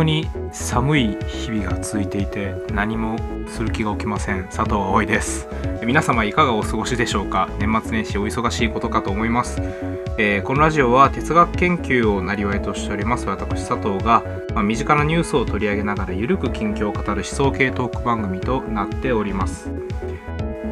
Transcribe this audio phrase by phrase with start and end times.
[0.00, 3.18] やもう非常に寒い日々が続いていて何も
[3.48, 4.44] する気が起きません。
[4.44, 5.46] 佐藤葵です。
[5.84, 7.48] 皆様いかがお過ごしでしょうか？
[7.58, 9.60] 年末年始お忙しいことかと思います、
[10.18, 14.22] えーこのラジオは哲学研究をなりわいとしております私佐藤が、
[14.54, 19.70] まあ身近なニュースを取り上げながらゆるく近況を語る思想系トーク番組となっております。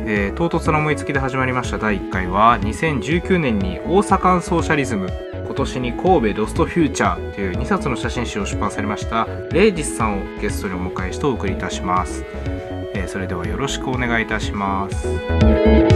[0.06, 5.27] えー唐突な思いつきで始まりました第1回は2019年に大阪ソーシャリズム
[5.58, 12.24] 年に神戸ロストフューチャーという2冊の写真集を出版されましたレイジスさんをゲストにお迎えしてお送りいたします、
[12.94, 15.87] えーそれではよろしくお願いいたします。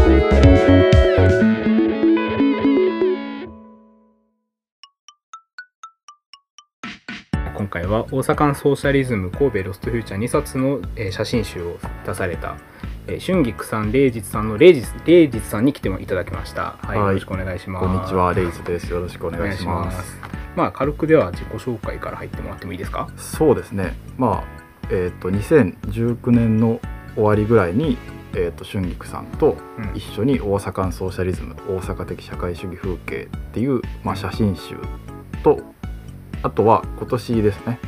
[7.92, 12.56] は大阪ソーシャリズム神戸ロストフューチャー2冊の、えー写真集を出された、
[13.06, 16.78] えー春菊さん、礼実さんの礼実礼実さんに来ていただきました。
[16.82, 17.86] はい、はいよろしくお願いします。
[17.86, 18.90] こんにちは、レイズです。
[18.90, 20.18] よろしくおお願いします。
[20.56, 23.08] まあ軽くでは自己紹介から入ってもらってもいいですか？
[23.16, 23.94] そうですね。
[24.16, 26.80] まあ、えっ、と2019年の
[27.14, 27.98] 終わりぐらいに、
[28.34, 34.76] えっ、と春菊さんとうん一緒に大阪ソーシャリズム、大阪的社会主義風景っていうまあ写真集
[35.42, 35.60] と、
[36.42, 37.78] あとは今年ですね。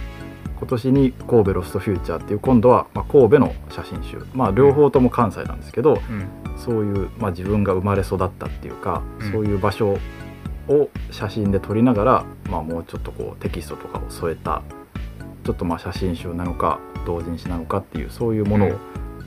[0.56, 9.98] 今年に神戸ロストフューチャーっていう今度はまあ神戸の写真集、まあ両方とも関西なんですけど、うんそういう、まあ、自分が生まれ育ったっていうか、うんそういう場所
[10.68, 14.62] を写真で撮りながら、まあ、もうちょっとこうテキストとかを添えた
[15.44, 18.78] ちょっとまあ写真集なのか同人誌なのかっていうそういうものを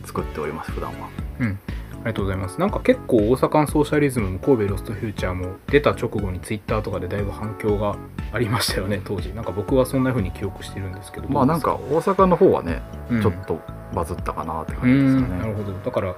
[0.06, 1.10] 作っております、普段は。
[1.40, 1.60] うん。
[2.08, 2.60] ありがとうございます。
[2.60, 7.98] なんか結構大阪ソーシャリズムも神戸ロストフューチャーも出た直後にツイッターとかでだいぶ反響が
[8.32, 9.34] ありましたよね当時。
[9.34, 11.28] なんか僕はそんな風に記憶してるんですけど。
[11.28, 13.60] まあなんか大阪の方はね、うんちょっと
[13.94, 15.64] バズったかなってう感じですかんなるね。
[15.64, 16.16] ほどだから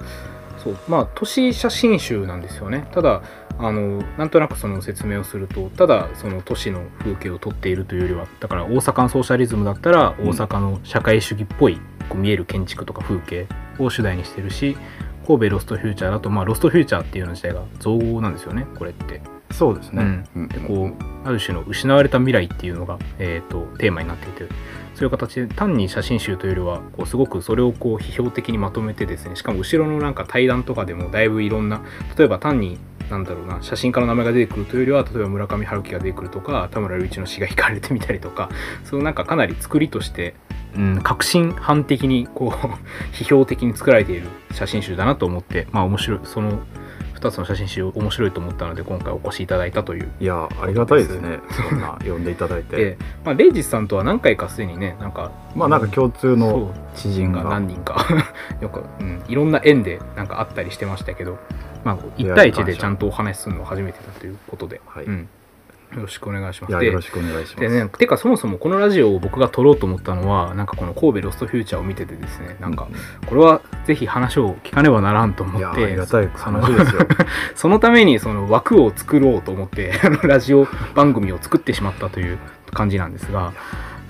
[0.57, 3.21] そうまあ都市写真集なんですよねただ
[3.57, 11.79] あのなんとなくその説明をするとただその都市の風景を撮っているというよりはだから大阪のソーシャリズムだったらうん大阪の社会主義っぽい
[12.09, 13.47] こう見える建築とか風景
[13.77, 14.75] を主題にしてるし
[15.29, 19.21] 神戸ロストフューチャーだとまあロストフューチャーっていうの自体が造語なんですよねこれって。
[19.51, 20.23] そうですね。
[20.35, 20.47] うん。
[20.47, 24.51] でこうある種の失われた未来っていうのが、えー、とテーマになっていて
[24.95, 31.83] そういう形で単に写真集というよりはこうすごくそれをこう批評的にまとめてですねしかも後ろのなんか対談とかでもだいぶいろんな
[32.17, 32.79] 例えば単に
[33.11, 38.49] なんだろうな写真家の名前が出てくるというよりは例えば村上春樹が出てくるとか田村隆一の詩が引かれてみたりとか
[38.83, 40.33] そのなんかかなり作りとして、
[40.75, 46.59] うん、革新犯的にこう批評的に作られている写真集だなと思ってまあ面白いその
[47.19, 51.39] 2つの写真集面白いと思ったので今回お越しいただいたといういやありがたいですね。
[51.69, 52.75] そんな呼んでいただいて。
[52.75, 57.43] で、、 まあ、レイジスさんとは何回かすでにねなんかまあなんか共通の知人が。
[57.43, 58.05] 何人か。
[58.61, 61.37] よく、うん、いろんな縁でなんかあったりしてましたけど、
[61.83, 65.05] まあ、1対1でちゃんとお話しするのは初めてだということで、はい。
[65.05, 65.27] うん、
[65.95, 66.85] よろしくお願いします。
[66.85, 67.55] よろしくお願いします。
[67.57, 72.87] でね、てかそもそもこのラジオを僕が撮ろうと思ったのはなんかこの神戸ロストフューチャーを見ててですねなんか
[73.25, 77.01] これはぜひ話を聞かねばならんと思ってりがたいその話ですよ。
[77.55, 82.37] そのためにその枠を作ろうと思ってラジオ番組を作ってしまったという
[82.71, 83.53] 感じなんですが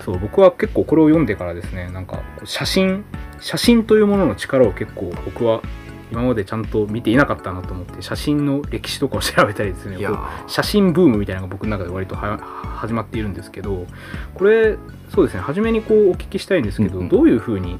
[0.00, 3.04] そう僕は結構これを読んでからですねなんか写真
[3.40, 5.62] 写真というものの力を結構僕は
[6.10, 9.98] 今までちゃんと見ていなかったなと思って写真の歴史とかを調べたりですね
[10.46, 13.86] 写真ブームみたいなのが僕の中で割とは始まっているんですけど
[14.34, 14.76] これ
[15.14, 17.08] そうですね初めにこうお聞きしたいんですけど、うんうん。
[17.08, 17.78] どういうふうに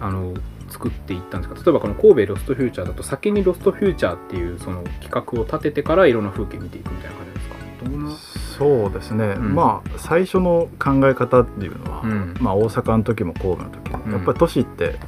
[0.00, 0.34] あの
[0.68, 1.62] 作っていったんですか？
[1.62, 7.56] 例えばこの神戸ロストフューチャーだと先にロストフューチャーっていうその企画を立ててからいろんな風景見ていくみたいな感じですか？
[7.84, 8.10] どんな？
[8.58, 9.54] そうですね、うん。
[9.54, 12.34] まあ最初の考え方っていうのは、うん。
[12.40, 14.12] まあ、大阪の時も神戸の時も、うん。
[14.12, 14.98] やっぱり都市って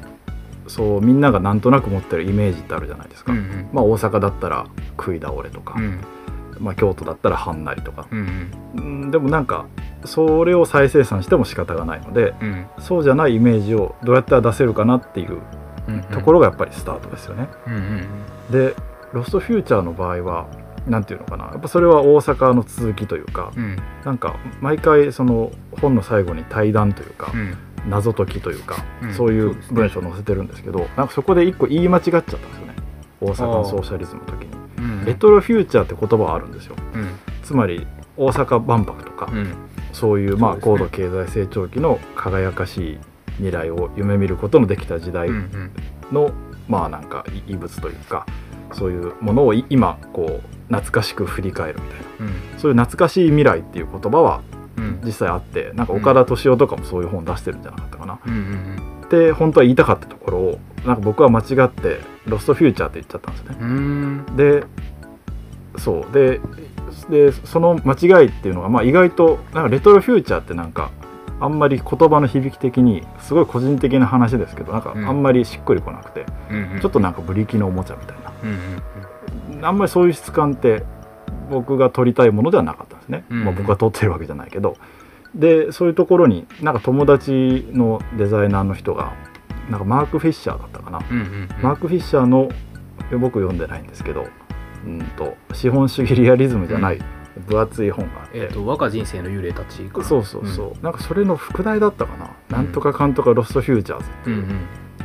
[0.66, 3.69] そうみんながなんとなく持ってるイメージってあるじゃないですか、うんうん。
[3.72, 4.66] まあ、大阪だったら
[4.97, 6.00] 食い倒れとか、うん。
[6.58, 9.10] まあ、京都だったらはんなりとか、うんうん。
[9.10, 9.66] でもなんか
[10.04, 12.66] それを再生産しても仕方がないのでうん。
[12.78, 15.39] そうじゃないイメージをどうやったら出せるかなっていう
[15.89, 17.48] うんところがやっぱりスタートですよね。
[17.66, 18.06] うんうん。
[18.50, 18.74] で
[19.12, 20.47] ロストフューチャーの場合は
[20.86, 21.47] なんていうのかな。
[21.47, 23.77] やっぱそれは大阪の続きというか、うん。
[24.04, 25.50] なんか毎回その
[25.80, 27.56] 本の最後に対談というか、うん
[27.89, 29.15] 謎解きというか、うん。
[29.15, 32.75] そういう文章を載せてるんですけどなんかそこで一個言い間違っちゃったんですよね。
[33.21, 34.51] 大阪のソーシャリズムの時に。
[34.78, 35.04] うん。
[35.04, 36.77] レトロフューチャーって言葉はあるんですよ。
[36.95, 37.09] うん。
[37.42, 37.86] つまり
[38.16, 39.54] 大阪万博とか、うん。
[39.92, 42.98] そういうまあ高度経済成長期の輝かしい
[43.36, 45.28] 未来を夢見ることのできた時代
[46.13, 46.33] の、
[46.69, 48.27] まあなんか遺物というか
[48.72, 52.04] そういうものをい今こう懐かしく振り返るみたいな。
[52.21, 52.59] うん。
[52.59, 54.53] そういう懐かしい未来っていう言葉はうん
[55.04, 58.19] 実際あってなんか岡田敏夫とかもそういう本出してるんじゃなかったかな。
[58.27, 63.57] うんうんで本当は言いたかったところをなんか僕は間違って「ロストフューチャー」って言っちゃったんですね。
[63.60, 64.27] うん。
[64.36, 64.65] で
[65.77, 66.13] そう。
[66.13, 66.41] で
[67.10, 70.91] でその間違いっていうのが、まあ、意外となんかレトロフューチャーってなんか
[71.41, 75.07] あんまり言葉の響き的にすごい個人的な話ですけどなんかうん。
[75.07, 76.80] あんまりしっくりこなくて、うんうん。
[76.80, 78.33] ちょっとなんかブリキのおもちゃみたいな。
[78.42, 78.47] う
[79.54, 79.65] んうん。
[79.65, 80.84] あんまりそういう質感って
[81.54, 83.45] 僕が撮りたいものではなかったんですね、うん。
[83.45, 84.77] まあ、僕が撮ってるわけじゃないけど。
[85.34, 89.15] でそういうところになんか友達のデザイナーの人が
[89.68, 91.48] なんかマーク・フィッシャーだったかな、うんうんうん。
[91.60, 92.51] マーク・フィッシャーの
[93.18, 94.27] 僕読んでないんですけど
[94.86, 97.03] うんと資本主義リアリズムじゃない
[97.48, 100.04] 分厚い本があって、えっ、と我が人生の幽霊たちかな。
[100.04, 104.06] そうそうそう、なんかそれの副題だったかな、なんとかかんとか Lost Futures。
[104.27, 104.41] うんうん。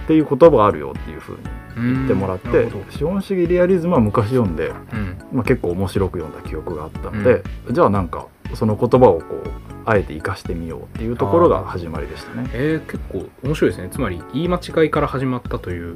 [0.04, 1.44] っていう言葉があるよっていうふうに
[1.80, 5.18] うん言ってもらって、資本主義リアリズムは昔読んで、うん。
[5.32, 9.52] まあ、結構面白く読んだ記憶があったので、じゃあなんかその言葉をこう
[9.86, 12.50] あえて生かしてみようっていうところが始まりでしたね。
[12.54, 13.90] えー、結構面白いですね。
[13.92, 15.96] つまり言い間違いから始まったという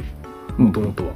[0.58, 1.14] うんもともとは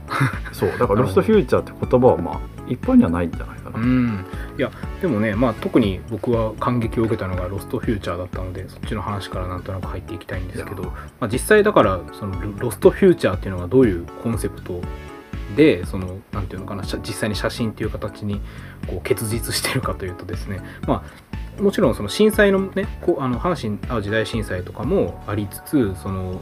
[0.51, 0.71] そう。
[0.77, 3.79] だからロストフューチャーって言葉はまあ一般にはないんじゃないかな。
[3.79, 4.25] うん
[4.57, 4.71] いや
[5.01, 10.91] でもねまあ特に僕は感激を受けたのがロストフューチャーだったのでそっちの話からなんとなく入っていきたいんですけどま
[11.21, 14.81] あ、実際だからそのロロストフューチャーっていうのがどういうコンセプト
[15.55, 18.41] でそのなんていうのかな実際に写真っていう形に
[18.87, 21.03] こう結実してるかというとですねま
[21.57, 26.41] あもちろんその震災のねこうあの阪神・淡路大震災とかもありつつその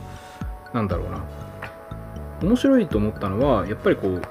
[0.74, 1.24] なんだろうな
[2.42, 4.22] 面白いと思ったのはやっぱりこう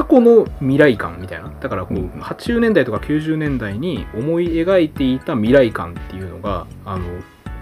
[0.00, 1.52] 過去の未来感みたいな。
[1.60, 2.08] だからこう、うん。
[2.08, 7.04] 80年代とか90年代に思い描いていた未来感っていうのがあの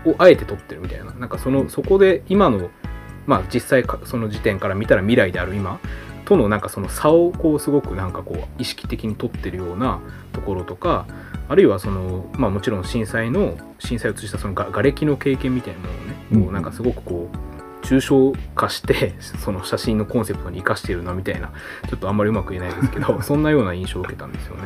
[0.04, 1.12] をあえて撮ってるみたいな。
[1.14, 2.70] なんかそのそこで今の
[3.26, 5.80] まあ実際かその時点から見たら未来である今
[6.26, 10.00] とのなんかその差をこうすごくなんかこう意識的に撮ってるような
[10.32, 11.06] ところとか
[11.48, 16.42] あるいはそのまあもちろん震災の震災を映したそのが瓦礫の経験みたいなものをね、うん。
[16.44, 17.57] こうなんかすごくこう
[17.88, 21.50] 抽象化して その写真のコンセプトに生かしているなみたいな
[21.88, 24.62] ちょっとあんまりうまく言えないですけど そんなような印象を受けたんですよね。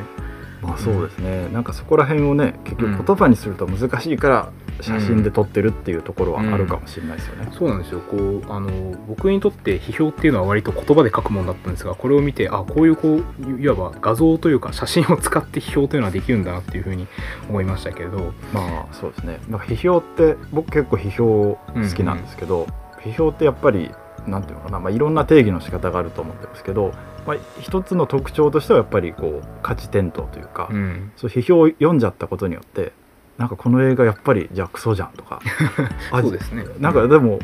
[0.62, 7.48] まあそうですね、なんかそこら辺をね結うん局言葉にすると難しいから写真で撮ってるっていうところはあるかもしれないですよね。
[7.50, 8.00] そうなんですよ。
[8.00, 8.70] こうあの
[9.08, 17.08] 僕にとって批評っていうのは割と言葉で書くものだったんですがこれを見てあこういうこういわば画像というか写真を使って批評というのはできるんだなっていうふうに
[17.48, 18.32] 思いましたけれど。
[18.52, 19.40] まあそうですね。
[19.48, 22.68] なんか批評って僕結構批評好きなんですけど、
[23.04, 23.90] 批評ってやっぱり
[24.26, 26.92] なんていうのかな、まあ、いろんな定義の仕方があると思ってますけど、
[27.26, 31.12] まあ、一つの特徴としてはやっぱりこう価値転倒というか、うん。
[31.16, 32.92] そう批評を読んじゃったことによって
[33.38, 35.40] なんかこの映画やっぱりじゃあクソじゃんとか
[36.12, 36.64] あそうですね。
[36.78, 37.40] なんかでも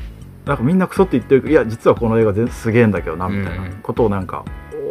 [0.46, 4.44] なんかみんなクソって言ってるけどいや実はこの映画全すげえんだけどなみたいなことをなんか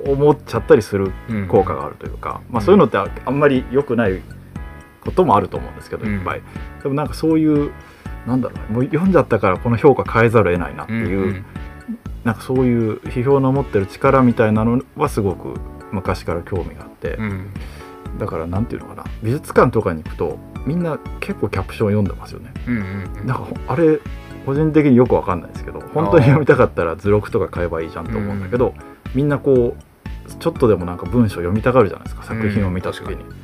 [0.05, 1.47] 思っちゃったりするうん。
[1.47, 4.21] 効果があるというか、まあ、そういうのってああんまり良くない
[5.01, 6.15] こともあると思うんですけどうん。
[6.15, 6.41] いっぱい、
[6.83, 7.71] でもなんかそういう
[8.27, 11.45] なんだろうなもう読んじゃったからこの評価変えざるを得ないなっていう、うん
[12.27, 15.57] なんかそういう批評の持ってる力みたいなのはすごく
[15.93, 17.53] 昔から興味があって、うん。
[18.19, 19.05] だからなんていうのかな。
[19.23, 22.51] 美術館とかに行くとみんな結構キャプション読んでますよね。
[22.67, 23.27] うんうんうん。
[23.27, 24.01] なんかほあれ
[24.45, 28.73] 個人的によくわかんないですけど本当に読みたかったら図録とか買えばいいじゃんと思うんだけど、
[29.15, 33.19] みんなこうちょっとでもなんか文章読みたがるじゃないですか作品を見た時に、うん。
[33.19, 33.35] 確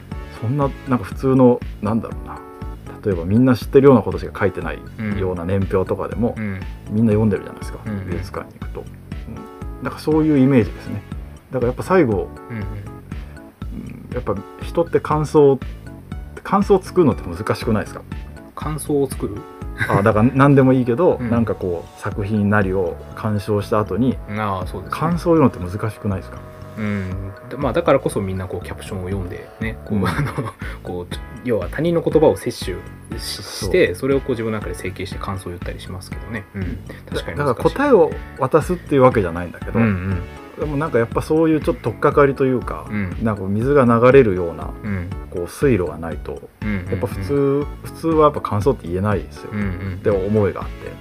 [0.42, 2.38] そんななんか普通のなんだろうな
[3.06, 5.20] 例えばみんな知ってるようなことしか書いてないうん。
[5.20, 6.60] ような年表とかでも、うん。
[6.92, 8.84] みんな読んでるじゃないですか、うん美術館に行くと、う
[9.82, 11.02] ん、だからそういうイメージですね。
[11.52, 12.30] だからやっぱ最後、
[14.14, 15.60] やっぱ人って感想
[16.44, 18.02] 感想を作るのって難しくないですか？
[18.56, 19.38] 感想を作る？
[19.90, 21.30] あだから何でもいいけど、うん。
[21.30, 24.18] なんかこう作品なりを鑑賞した後にね。
[24.90, 26.38] 感想を読むって難しくないですか？
[26.78, 27.32] うん。
[27.50, 30.08] でまあ、だからこそみんなこうキャプションを読んでねこう、うん。
[30.08, 30.32] あの
[30.84, 32.78] こう要は他人の言葉を摂取
[33.20, 36.78] ししてそれをこう自分の中で整形して感想を言ったりしますけどね、うん、
[37.10, 40.22] 確かにだから答えを渡すっていうわけじゃないんだけど、うん
[40.60, 43.18] でもなんかやっぱそういうちょっと取っかかりというか、うん。
[43.24, 45.10] なんか水が流れるようなうん。
[45.32, 49.98] こう水路がないとうんやっぱ普通、普通はやっぱ感想って言えないですよ、うんうん。
[50.00, 50.92] って思いがあって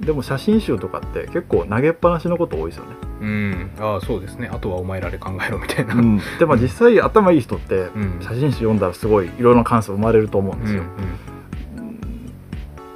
[0.00, 3.70] でも写真集とかって結構投げっぱなしのこと多いですよね、うん。
[3.78, 4.50] ああそうですね。
[4.52, 8.18] あとはお前らで考えろみたいな、うん、でも実際頭いい人ってうん。
[8.20, 10.88] 写真集読んだらすごいいろいろな感想生まれると思うんですよ、うん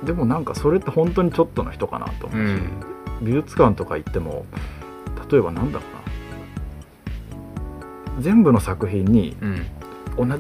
[0.05, 2.71] でもなんかそれって本当にちょっとの人かなと思うし、うん。
[3.21, 4.47] 美術館とか行っても
[5.31, 5.85] 例えばなんだろ
[8.17, 8.23] うな。
[8.23, 9.37] 全部の作品に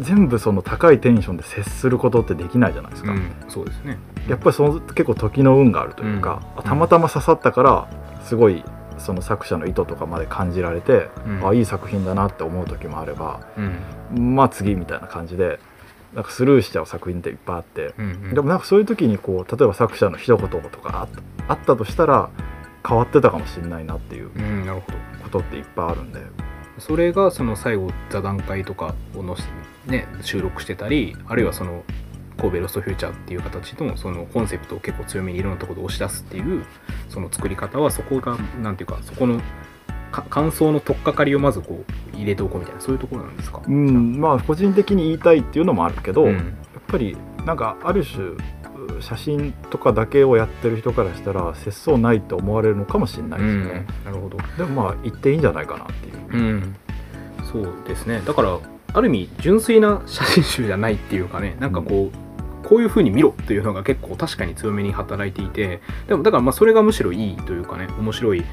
[0.00, 3.98] 全部その高いテンションで接することってできないじゃないですか、うんそうですね。
[4.28, 6.62] やっぱりその結構時の運があるというか、うん。
[6.62, 7.88] たまたま刺さったから
[8.24, 8.64] すごい
[8.98, 11.48] その作者の意図とかまで感じられて、うん。
[11.48, 13.40] あいい作品だなって思う時もあれば
[14.12, 14.36] うん。
[14.36, 15.60] まあ次みたいな感じで
[16.14, 18.34] なんかスルーしちゃう作品っていっぱいあって、うんうん。
[18.34, 21.08] でもなんかそういう時にこう例えば作者の一言とか
[21.48, 22.30] あったとしたら
[22.86, 24.30] 変わってたかもしれないなっていう
[25.22, 26.20] ことっていっぱいあるんで、
[26.78, 29.42] それがその最後座談会とかをのし、
[29.86, 31.82] ね、収録してたりあるいはその
[32.36, 36.64] 神戸ロストフューチャーっていう形のそのコンセプトを結構強めにいろんなところで押し出すっていう
[37.08, 39.40] その作り方はそこがなんていうかそこの
[40.12, 46.34] か感想の取っかかりをまずこう入れておこうみたいなそういうところなんですか、うんまあ個人的に言いたいっていうのもあるけど、うん。
[46.34, 48.36] やっぱりなんかある種う
[49.00, 54.38] 写真とかだけをやってる人からしたら節操ないと思われるのかもしれないですね、なるほど。
[54.56, 56.14] でもまあ言っていいんじゃないかなっていう。
[56.30, 56.76] うん。
[57.50, 58.20] そうですね。
[58.26, 58.58] だから
[58.94, 68.44] ある意味純粋な写真集じゃないっていうかねなんかこう、こういう風に見ろっていうのが結構確かに強めに働いていてでもだからまあそれがむしろいいというかね面白い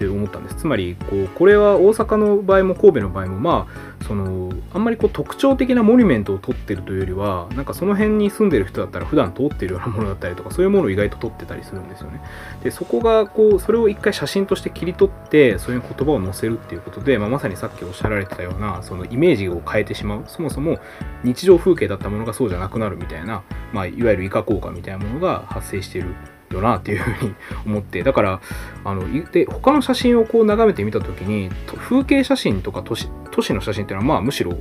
[0.00, 0.56] って思ったんです。
[0.56, 12.22] つまりこうこれは大阪の場合も神戸の場合もまあそのあんまりこう特徴的なモニュメントを撮ってるというよりはなんかその辺に住んでる人だったら普段通ってるようなものだったりとかそういうものを意外と撮ってたりするんですよね。
[12.64, 20.24] でそこがこうそれを一回写真として切り取ってそういう言葉を載せるっていうことで、まあ、まさにさっきおっしゃられてたようなそのイメージを変えてしまう。
[20.28, 20.78] そもそも
[21.24, 23.42] 日常風景だったものがそうじゃなくなるみたいな、
[23.74, 26.14] まあ、いわゆる以下効果みたいなものが発生している
[26.50, 27.34] よなっていうふうに
[27.66, 28.02] 思って。
[28.02, 28.40] だから
[28.84, 34.52] あのいで他の写真をこう眺めてみた時にと風景写真とか都市都市の写真っていうのはまあむしろ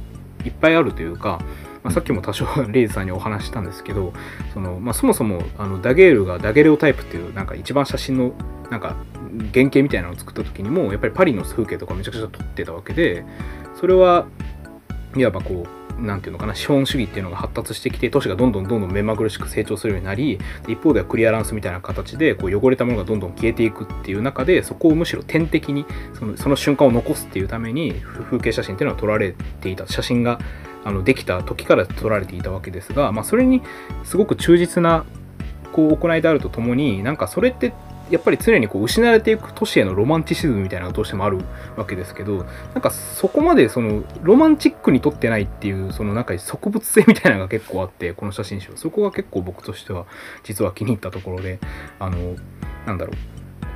[0.45, 1.39] いっぱいあるというか、
[1.83, 4.13] まあ、さっきも多少レイズさんにお話ししたんですけど
[4.53, 8.33] その、まあ、そもそもあのダゲールがダゲレオタイプっていうなんか一番写真の
[8.69, 8.95] なんか
[9.53, 13.25] 原型みたいなのを作った時にもやっぱりパリの風景とかめちゃくちゃ撮ってたわけで
[13.79, 14.27] それは
[15.15, 27.93] いわばこうなんていうのかな資本主義っていうのが発達してきて都市がどんどんどんどん目まぐるしく成長するようになり一方ではクリアランスみたいな形でこう汚れたものがどんどん消えていくっていう中でそこをむしろ点滴にそのその瞬間を残すっていうために
[28.29, 30.39] 風景写真っていうのは撮られていた写真が
[30.83, 33.61] あのできた時から撮られていたわけですが、まあ、それに
[34.03, 35.05] すごく忠実な
[35.73, 37.73] こう行いであるとともになんかそれって
[38.09, 41.39] やっぱり常にこう失われていく都市へのロマンチシズムみたいなのがどうしてもある
[41.75, 50.05] わけですけどなんかそこまでそのロマンチックに撮ってないっていうそのなんか植物性みたいなのが結構あってこの写真集そこが結構僕としては
[50.43, 51.59] 実は気に入ったところで
[51.99, 52.35] あの
[52.85, 53.15] なんだろう。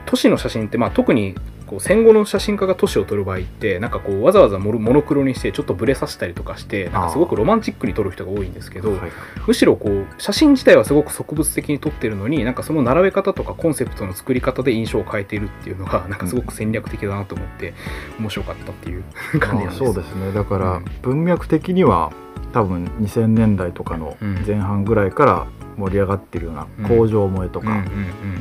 [0.05, 1.33] 都市の写真ってまあ特に
[1.73, 9.11] こう戦後の写真家が都市を撮る場合ってなんかこうわざわざモノモノクロにしてちょっとブレさせたりとかしてなんかすごくロマンチックに撮る人が多いんですけど、はいはい。
[9.47, 17.73] むしろこう写真自体はすごく植物的に撮ってるのになんかその並べ方とかコンセプトの作り方で印象を変えているっていうのがなんかすごく戦略的だなと思って
[18.19, 19.03] 面白かったっていう
[19.39, 19.83] 感じなんです。
[19.83, 20.31] まあそうですね。
[20.31, 22.11] だからうん文脈的には
[22.53, 24.43] 多分2000年代とかのうん。
[24.45, 26.85] 前半ぐらいから盛り上がってるようなうん。
[26.85, 27.83] 工場萌えとか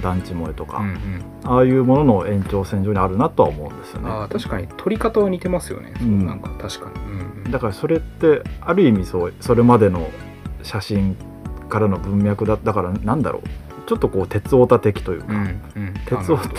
[0.03, 1.25] 団地萌えとかうんうん。
[1.45, 4.11] ああいうものの延長線上にあるなとは思うんですよね。
[4.11, 4.69] あー確かに。
[4.77, 7.51] 撮り方は似てますよね、そううんなんか確かに、うんうん。
[7.51, 10.09] だからそれってある意味そうそれまでの
[10.62, 11.17] 写真
[11.69, 13.49] からの文脈だだからなんだろう。
[13.85, 15.39] ちょっとこう鉄オタ的というか、うん
[15.77, 15.95] うん。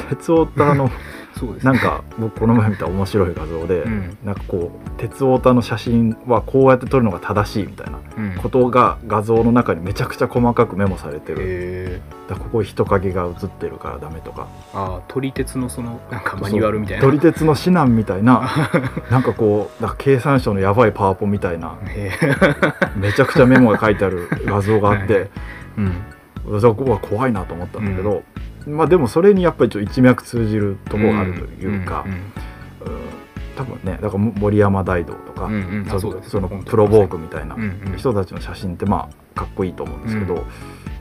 [0.10, 0.90] 鉄オタの
[1.38, 1.66] そうです。
[1.66, 4.18] ねなんか僕この前見た面白い画像で、うん。
[4.24, 14.48] なんかこう鉄オタの写真はこうやって撮るのが正しいみたいなうんことが画像の中にめちゃくちゃ細かくメモされてる、へだここに人影が映ってるからダメとか。
[14.74, 17.04] ーああ撮り鉄のそのなんかマニュアルみたいな。
[17.04, 18.50] 撮り鉄の指南みたいな。
[19.10, 21.78] なんかこうなんか経産省のやばいパワポみたいな。
[22.96, 25.30] めちゃくちゃメモが書いてある画像があって。
[25.78, 26.60] うん。
[26.60, 28.24] そこは怖いなと思ったんだけど、
[28.68, 32.22] まあでもそれにやっぱりちょっと一脈通じるところがあるというか、んうん
[33.56, 35.86] 多分ねだから森山大道とか、うんうん。
[35.86, 37.98] そあそのプロボークみたいなうんうん。
[37.98, 40.46] 人たちの写真ってまあかっこいいと思うんですけど、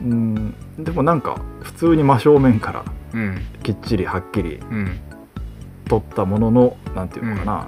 [0.01, 3.41] うん、でもなんか普通に真正面からうん。
[3.63, 4.99] きっちりはっきりうん。
[5.87, 7.67] 撮ったもののなんていうのかな、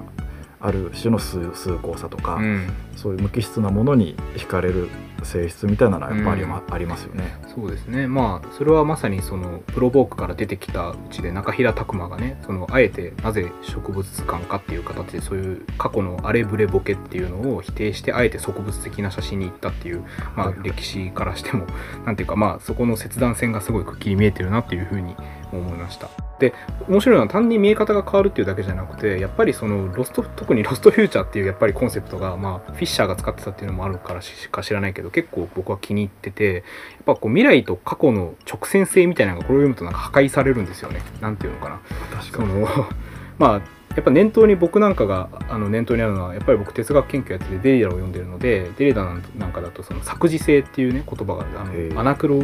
[0.61, 4.89] ある種の崇崇高さとか、うんそういう無機質なものに惹かれる
[5.23, 7.37] 性質みたいなのはやっぱりあり,、まありますよね。
[7.53, 20.03] そうですねまあそれはまさにそのプロボークから出てきたうちで中平拓磨がねそのあえてなぜ植物図鑑かっていう形でそういう過去のあれぶれボケっていうのを否定してあえて植物的な写真に行ったっていう、
[20.35, 21.65] まあ、歴史からしても
[22.05, 25.15] なんていうかまあそこの切断線がすごいくっきり見えてるなっていうふうに
[25.51, 26.09] 思いました。
[26.39, 26.53] で
[26.89, 36.63] 面白いのは単に見え方が変わるっていうだけじゃなくてやっぱりそのロスト特にロストフューチャーっていうやっぱりコンセプトが、まあ、フィッシャーが使ってたっていうのもあるからしか知らないけど結構僕は気に入っててやっ
[37.05, 41.01] ぱこう未来と過去の直線性みたいなのがこれを読むとなんか破壊されるんですよね。
[41.21, 41.81] なんていうのかな。
[42.11, 42.67] そ確かにの
[43.37, 43.61] まあ
[43.95, 52.43] やっぱ念頭に僕なんかがあの念頭にあるのはやっぱり僕哲学研究やっててデリダを読んでるのでデリダなんかだとその作事性っていうね言葉があのアナクロ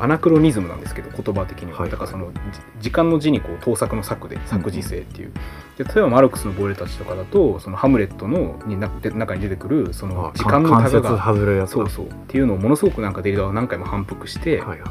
[0.00, 5.32] アナクロニズムなんですけど言葉的には、はいだからそのじ時間の字にこう盗作の作で作事性っていう、
[5.76, 12.06] で例えばマルクスの「亡霊たち」とかだとそのハムレットのになで中に出てくるそのあ時間のタグがそうそう。
[12.06, 14.88] っていうのをものすごくなんかデリダは何回も反復して、はいはい。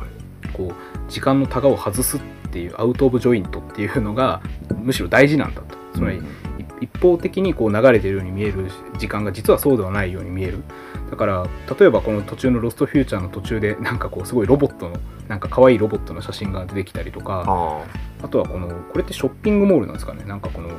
[0.54, 2.20] こう時間のタガを外すっ
[2.52, 4.42] ていうアウト・オブ・ジョイントっていうのが
[4.76, 5.78] むしろ大事なんだと。
[5.94, 6.49] つまり、うん
[6.82, 10.64] 一方的にこう流れてるように見える時間が実はそうではないように見える。
[11.10, 11.48] だから
[11.80, 14.96] 例えばこの途中の「ロストフューチャー」の途中でなんかこうすごいロボットの
[15.28, 17.82] なんか可愛いロボットの写真が出てきたりとかあ
[18.24, 18.28] あ。
[18.28, 20.24] とはこのこれってショッピングモールなんですかね。
[20.26, 20.70] なんかこの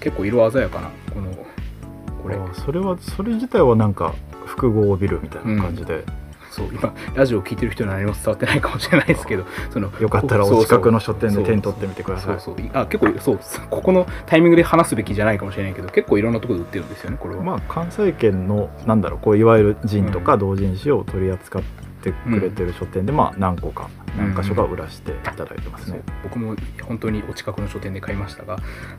[0.00, 1.30] 結構色鮮やかなこの
[2.22, 2.36] これ。
[2.36, 6.04] あそれはそれ自体はなんか複合ビルみたいな感じで、
[6.52, 12.40] そう今ラジオを聞いてる人には何も伝わってないかもしれないですけどそのよかったらお近くの書店で手に取ってみてください。
[12.40, 12.70] そうそう。
[12.74, 13.40] あ結構そう
[13.70, 25.96] ここのタイミングで話すべきじゃないかもしれないけど結構いろんなところで売ってるんですよねこれは、まあ関西圏のなんだろうこういわゆるジンとか同人誌を取り扱ってくれてる書店で、まあ何個か何箇所か売らしていただいてますそう。
[25.96, 28.58] ね、僕も本当にお近くの書店で買いましたが。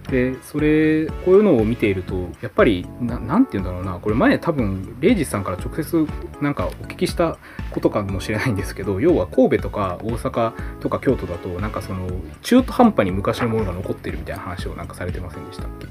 [0.10, 4.00] でそれこういうのを見ているとやっぱりななんて言うんだろうな。
[4.00, 6.08] これ前多分レイジさんから直接
[6.40, 7.38] なんかお聞きした
[7.72, 12.08] ことかもしれないんですけど要は神戸とか大阪とか京都だとなんかその
[12.42, 15.88] 中途半端に昔のものが残ってるみたいな話をなんかされてませんでしたっけ？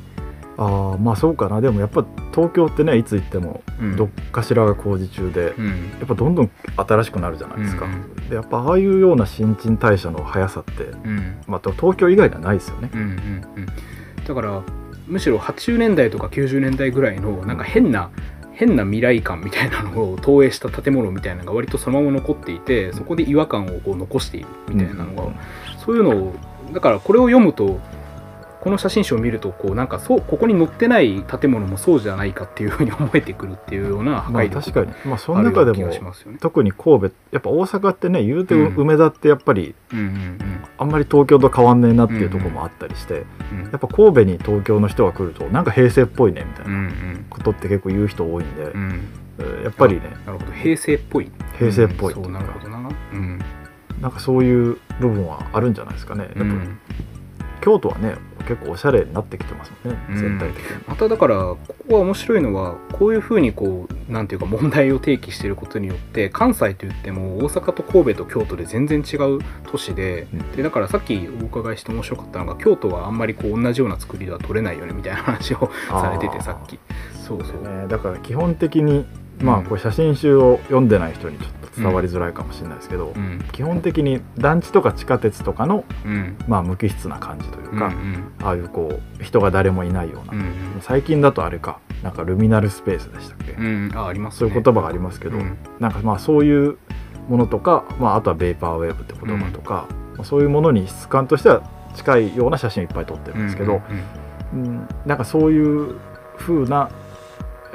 [0.56, 1.60] ああまあそうかな。
[1.60, 2.04] でもやっぱ
[2.34, 3.96] 東京ってねいつ行ってもうん。
[3.96, 5.68] どっかしらが工事中で、うん。
[5.98, 11.40] やっぱどんどん新しくなるじゃないですか、うんでやっぱああいうような新陳代謝の速さって、うん。
[11.46, 12.90] まあ、東京以外ではないですよね。
[12.92, 13.66] うんうんうん。
[14.26, 14.62] だから
[15.06, 18.10] むしろ80年代とか90年代ぐらいのなんか変な
[18.52, 25.32] 変な未来感みたいなのを 投影した建物みたいなのが割とそのまま残っていてそこで違和感をこう残しているみたいなのが、うん。
[25.84, 26.34] そういうのを
[26.72, 27.80] だからこれを読むと
[28.62, 36.00] この写真集を見るとこうなんかそうここに載ってない建物もそうじゃないかっていうふうに思えてくるっていうような破まあ壊力確かに、まあ、その中でもね。
[36.40, 38.74] 特に神戸やっぱ大阪ってね言うてうん。
[38.76, 40.38] 梅田ってやっぱりうんうん
[40.78, 43.64] あんまり東京と変わんねえなっていうところもあったりして、うんうん。
[43.64, 47.26] やっぱ神戸に東京の人が来るとなんか平成っぽいねみたいうんうなん。
[47.28, 49.00] ことって結構言う人多いんで、うん。
[49.38, 50.52] えーやっぱりねなるほど。
[50.52, 51.28] 平成っぽい。
[51.58, 52.22] 平成っぽいうん。
[52.22, 52.78] そうなるほどな。
[53.12, 53.40] うん。
[54.00, 56.24] なんかそういう部分はあるんじゃないですかね。
[56.24, 56.78] やっぱ、うん。
[57.60, 60.16] 京都はね結構おしゃれになってきてますもんねうん。
[60.16, 70.52] 全体的に、まただからここが面白いのはこういうふうにこうなんていうか問題を提起していることによって関西といっても大阪と神戸と京都で全然違う都市で,、うん。
[70.52, 76.78] でだからさっきお伺いして面白かったのが京都はあんまりこう同じような作りでは取れないよねみたいな話をされててさっき。
[77.26, 79.06] そうそう、ね、だから基本的に
[79.40, 79.64] まうん。
[79.66, 83.42] あこれ写真集を読んでない人にちょっと伝わりづらいかもしれないですけど、うん。
[83.52, 86.36] 基本的に団地とか地下鉄とかのうん。
[86.46, 87.92] まあ無機質な感じといううんか、
[88.42, 93.96] ああいうこう人が誰もいないような、うん最近だとあれかなんかルミナルスペースでしたっけ、うんうん。
[93.96, 94.38] あありますね。
[94.40, 95.56] そういう言葉がありますけど、うん。
[95.80, 96.78] なんかまあそういう
[97.28, 101.62] ものとか、まあ、あとはベーパーウェーブって言葉とか、まあそういうものに質感としては
[101.94, 103.80] 近いような写真をいっぱい撮ってるんですけど、
[104.52, 105.98] うんうんなんかそういう
[106.36, 106.90] 風な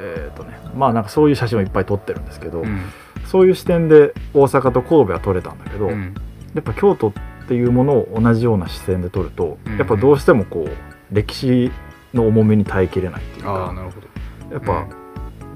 [0.00, 2.82] えっ、とねまあなんかそういう写真をいっぱい撮ってるんですけど、うん
[3.28, 6.14] そういう視点で大阪と神戸は撮れたんだけど、うん。
[6.54, 7.12] やっぱ京都っ
[7.46, 9.76] ていうものを同じような視線で撮ると、うん。
[9.76, 11.70] やっぱどうしてもこう歴史
[12.14, 14.06] の重みに耐えきれないっていうかああなるほど。
[14.54, 14.86] やっぱ、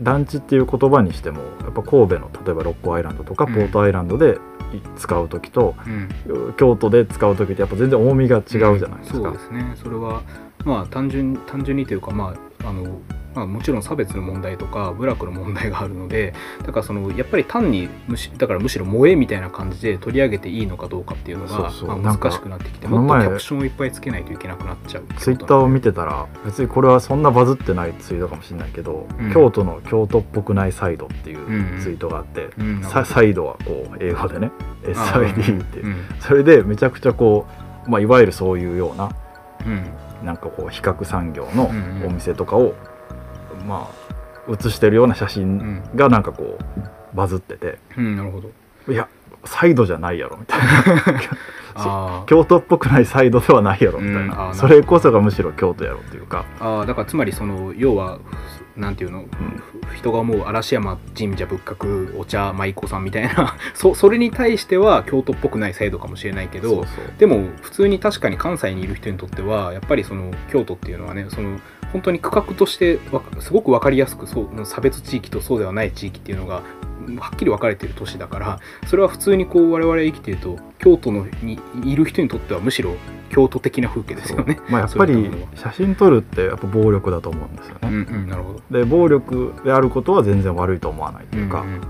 [0.01, 3.55] 団地っていう言葉にしてもやっぱ神戸の例えば六甲アイランドとかうん。
[3.55, 4.39] ポートアイランドで
[4.97, 5.91] 使う時と、う
[6.51, 6.55] ん。
[6.59, 9.19] 京都で使う時ってやっぱ全然重みが違うじゃないですか。
[9.19, 9.73] そうですね。
[9.83, 10.23] それは
[10.67, 13.01] まあ単純単純にというかまああの
[13.35, 29.33] まあ、もちろん差別の問題とか部落の問題があるのでだからそのやっぱり単にむしだからむしろ萌えみたいな感じで取り上げていいのかどうかっていうのがまあ、難しくなってきてもっとキャプションをいっぱいつけないといけなくなっちゃうツイッターを見てたら別にこれはそんなバズってないツイートかもしれないけど、うん。
[29.33, 34.51] 京都の京都っぽくないサイドっていうんうツイートがあって、うんササイドはこう英語でね
[34.83, 35.97] SID って、うん。
[36.21, 37.47] それでめちゃくちゃこ
[37.87, 39.15] う、まあ、いわゆるそういうような
[39.65, 40.27] うん。
[40.27, 42.07] なんかこう比較産業のうんうん。
[42.09, 42.75] お店とかを、
[43.67, 44.13] まあ
[44.49, 47.79] 写してるような写真がなんかこうバズってて。
[47.97, 48.51] うんなるほど。
[48.93, 49.09] いや
[49.45, 51.23] サイドじゃないやろみたいな。
[52.27, 58.19] 京都っぽくないサイドではないやろみたいな、うんそれこそがむしろ京都やろっていうか、あーだからつまりその要は
[58.77, 59.25] なんていうの、
[59.95, 63.57] 人が思う嵐山神社仏閣お茶舞妓さんみたいな。
[63.75, 66.85] そそれに対しては京都っぽくない制度かもしれないけど
[67.19, 71.59] でも普通に確かに関西にいる人にとってはやっぱりその京都っていうのはねその
[71.93, 76.63] 本当に区画としてわすごく分かりやすくそう差別地域とそうではない地域っていうのが
[77.19, 82.95] はっきり分かれてる都市だからそれは普通にこう我々生きてると京都のにいる人にとってはむしろ
[83.31, 84.61] 京都的な風景ですよね。
[84.69, 88.79] まあやっぱり写真撮るってやっぱ暴力だと思うんですよね、うんうん、なるほど。
[88.79, 91.83] で暴力であることは全然悪いと思わないというか、んんうん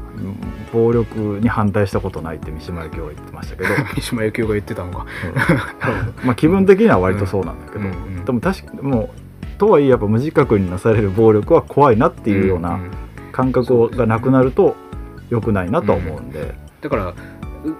[0.72, 5.04] 暴力に反対したことないって三島由紀夫が言ってましたけど、 三島由紀夫が言ってたのが。
[5.26, 6.12] うんなるほど。
[6.24, 9.21] まあ気分的には割とそうなんだけど、うんうんでも確かもう
[9.62, 12.80] とはいえやっぱ無自覚になされる暴力は怖いなっていうような
[13.30, 14.74] 感覚がなくなると
[15.30, 17.14] 良くないなとは思うんで、だから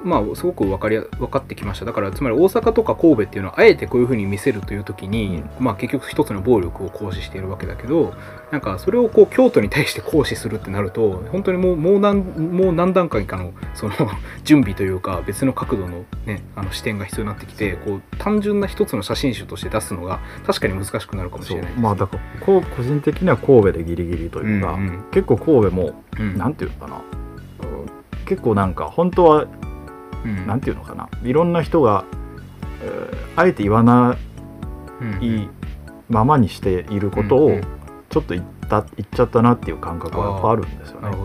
[0.05, 1.85] まあすごく分かりや分かってきました。
[1.85, 8.15] だからつまり大阪とか神戸っていうのはあえてこういうふうに見せるという時に、まあ結局一つの暴力を行使しているわけだけど
[8.51, 13.95] なんかそれをこう京都に対して行使するってなると本当にもうもう何もう何段階かのその
[14.45, 21.77] 準備というか別の角度の,、ね、あの視点が必要になってきてこう単純な一つの写真集として出すのが確かに難しくなるかもしれないです。
[21.77, 25.05] ねまあだからこう個人的には神戸でギリギリというか、うんうん。
[25.11, 26.39] 結構神戸もうん。
[26.39, 28.25] なんていうのかな、うん。
[28.27, 29.47] 結構なんか本当は
[30.25, 30.47] うん。
[30.47, 31.09] なんていうのかな。
[31.23, 32.05] いろんな人が、
[32.83, 34.17] えーあえて言わな
[35.01, 35.49] うんい
[36.11, 37.59] ままにしていることを
[38.11, 41.17] ちょっと言った言っちゃったなっていう感覚はやっぱあるんですよね。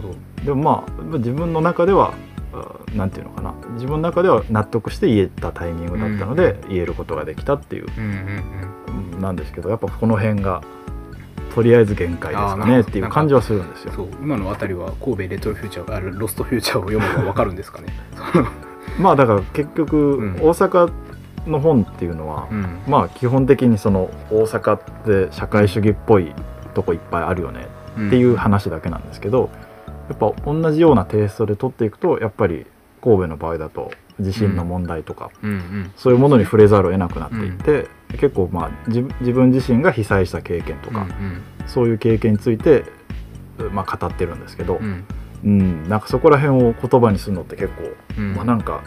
[0.45, 2.13] でもまあ自分の中では
[2.53, 3.53] あなんていうのかな。
[3.73, 7.87] 自分の中では納得して言えたタイミングだったので、言えることができたっていう
[9.19, 10.61] なんですけどやっぱこの辺が
[11.53, 14.07] とりあえず限界ですかねっていう感じはするんですよ。
[14.21, 17.87] 今のあたりは神戸レトロフューチャーあロストフューチャーを読めばわかるんですかね。
[18.99, 20.33] まあだから結局、うん。
[20.35, 20.91] 大阪
[21.45, 22.79] の本っていうのは、うん。
[22.87, 26.33] まあ基本的にその大阪って社会主義っぽい
[26.73, 29.49] とこいっぱいあるよねっていう話だけなんですけど、
[30.09, 32.65] やっぱ同じようなテイストで取っていくとやっぱり
[33.01, 35.91] 神戸の場合だと地震の問題とか、うんうん。
[35.95, 41.41] そういうものに触れざるを得なくなっていって、結構まあ自自分自身が被災した経験とか、うん。
[41.67, 42.83] そういう経験について、
[43.71, 45.05] まあ、語ってるんですけど、うん
[45.43, 48.33] うん、なんかそこら辺を言葉にするのって結構、うん。
[48.35, 48.83] まあなんか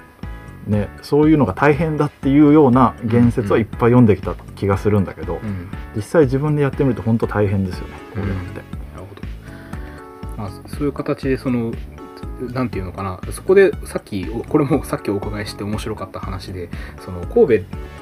[0.67, 5.71] ねそういうのが大変だっていうような言説はいっぱい読んできた気がするんだけど、うん。
[5.97, 8.55] 実際自分でやってみると本当大変ですよねこういうのって。
[8.55, 9.23] なるほど、
[10.37, 11.73] まあ、そういう形でその
[12.53, 13.21] なんていうのかな。
[13.33, 16.69] そこでさっきおこれもさっきお伺いして面白かった話で
[17.05, 17.53] その神戸、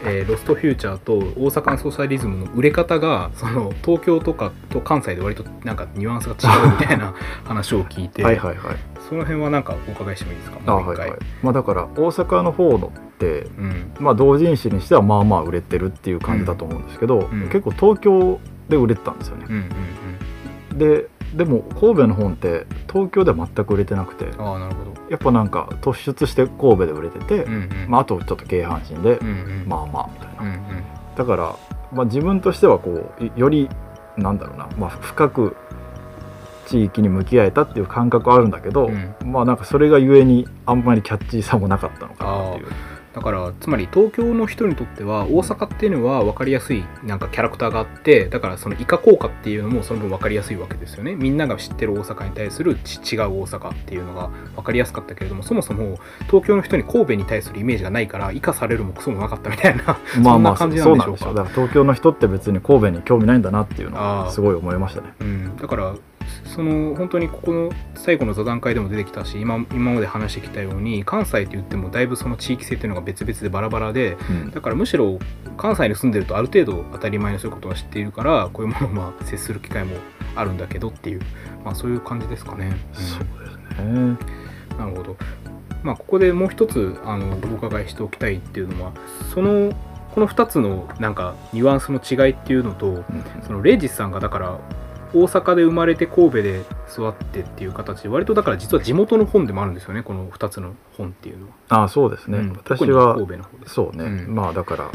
[0.04, 8.76] えーロストフューチャーと大阪のソーシャリズムの売れ方がその東京とかと関西で割となんかニュアンスが違うみたいな 話を聞いてはいはいはい。
[9.08, 10.58] その辺はなんかお伺いしてもいいですか？
[10.66, 11.20] あもう一回、はいはい。
[11.42, 13.92] まあだから大阪の方のってうん。
[14.00, 17.40] まあ同人誌にしてはまあまあ売れてるっていう感じだと思うんですけど、うん。
[17.48, 19.46] 結構東京で売れてたんですよね。
[19.48, 19.68] うん
[20.72, 20.78] うん。
[20.78, 24.90] ででも神戸の本って東京では全く売れてなくてうんああなるほど。
[24.92, 27.70] どやっぱなんか突出して神戸で売れてて、うんうん。
[27.88, 29.64] まあ、あとちょっと京阪神で、うんうん。
[29.66, 30.84] まあまあみたいな、うんうん。
[31.16, 31.56] だから、
[31.92, 33.68] まあ、自分としてはこういより
[34.16, 35.56] なんだろうな、まあ、深く
[36.66, 39.14] 地域に向き合えたっていう感覚はあるんだけど、うん。
[39.24, 42.66] まあなんかそれがゆえにあんまりキャッチーさもなかったのかなっていう。
[43.18, 51.16] だからつまり東京の人にとっては大阪っていうのは分かりやすいなんかキャラクターがあってだからそのイカ効果っていうのもその分分かりやすいわけですよね。
[51.16, 61.24] みんなが知ってる大阪に対するち違う大阪っていうのが分かりやすかったけれどもそもそも東京の人に神戸に対するイメージがないからイカされるもクソもなかったみたいなまあそんまあな感じなそんでしょうか。
[61.26, 65.12] だから東京の人って別に神戸に興味ないんだなっていうのはすごい思いましたね。
[65.18, 65.94] うん、だから
[66.54, 75.18] その本当にここの最後の座談会でも出てきたし今今まで話してきたように関西といってもだいぶその地域性っていうのが別々でバラバラでうんだからむしろ
[75.56, 79.96] 関西に住んでるとある程度当たり前にそういうことは知っているからこういうものをまあ接する機会も
[80.34, 81.20] あるんだけどっていう、
[81.64, 82.76] まあ、そういう感じですかね。
[82.92, 83.64] そうですね。
[83.80, 84.18] うん
[84.78, 85.16] なるほど。
[85.82, 88.92] まあ、ここでもう一つあのお伺いしておきたいっていうのは
[89.32, 89.72] その
[90.12, 93.04] この2つのなんかニュアンスの違いっていうのとうん
[93.46, 94.58] そのレイジスさんがだから
[95.14, 101.52] 大阪で生まれて神戸で育ってっていう形で割とだから実は地元の本でもあるんですよねこの2つの本っていうのは。
[101.68, 102.38] ああそうですね。
[102.38, 103.74] うん私は神戸の方です。
[103.74, 104.90] そうね、うんまあだから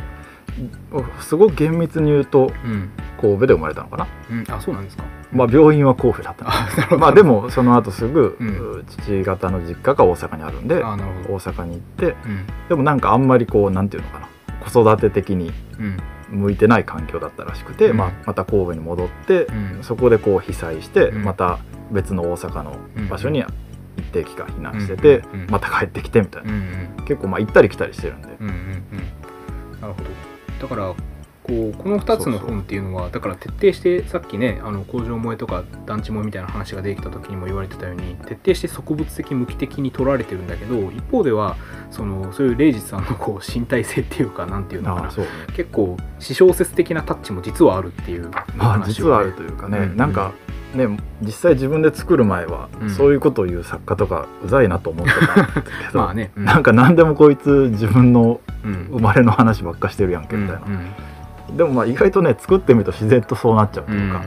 [1.19, 4.07] すごく厳密に言うとうん神戸で生まれたのかな？
[4.29, 5.03] うん、あそうなんですか。
[5.31, 6.97] まあ病院は神戸だった。
[6.97, 10.83] まあでもその後すぐ、うん父方の実家が大阪にあるんで。
[10.83, 10.83] 大
[11.39, 14.29] 阪に行ってうんでもなんかあんまりこうなんていうのかな
[14.69, 15.97] 子育て的にうん
[16.33, 17.97] 向いてない環境だったらしくて、うん。
[17.97, 19.83] まあ、また神戸に戻って、うん。
[19.83, 21.23] そこでこう被災して、うん。
[21.23, 21.59] また
[21.91, 22.77] 別の大阪の
[23.09, 23.43] 場所に
[23.97, 24.99] 一定期間避難してうん。
[24.99, 25.47] て、うん。
[25.49, 26.51] また帰ってきてみたいな、
[27.05, 29.81] 結構まあ行ったり来たりしてるんで、うんうんうん。
[29.81, 30.67] なるほど。
[30.67, 30.93] だから
[31.43, 41.57] こうこの2つの本っていうのはだから徹底してさっきねあの工場萌えとか団地萌えみたいな話が出てきた時にも言われてたように徹底して植物的無機的に取られてるんだけど一方では
[41.91, 45.07] そのそういうレイジさんのこう身体性っていうかなんていうのかな。
[45.07, 45.31] ああそうね。
[45.55, 50.33] 結構私小説的なタッチも実はあるっていうまあ話をね実はあるというかね、うんなんか
[50.73, 50.87] ね
[51.21, 52.89] 実際自分で作る前は、うん。
[52.89, 56.45] そういうことを言う作家とかうざいなと思ってたけど、 まあね、うん。
[56.45, 58.87] なんか何でもこいつ自分のうん。
[58.91, 60.79] 生まれの話ばっかしてるやんけみたいな、うん
[61.55, 64.23] でもまあ意外とね作ってみると自然とそうなっちゃうとうんいうか、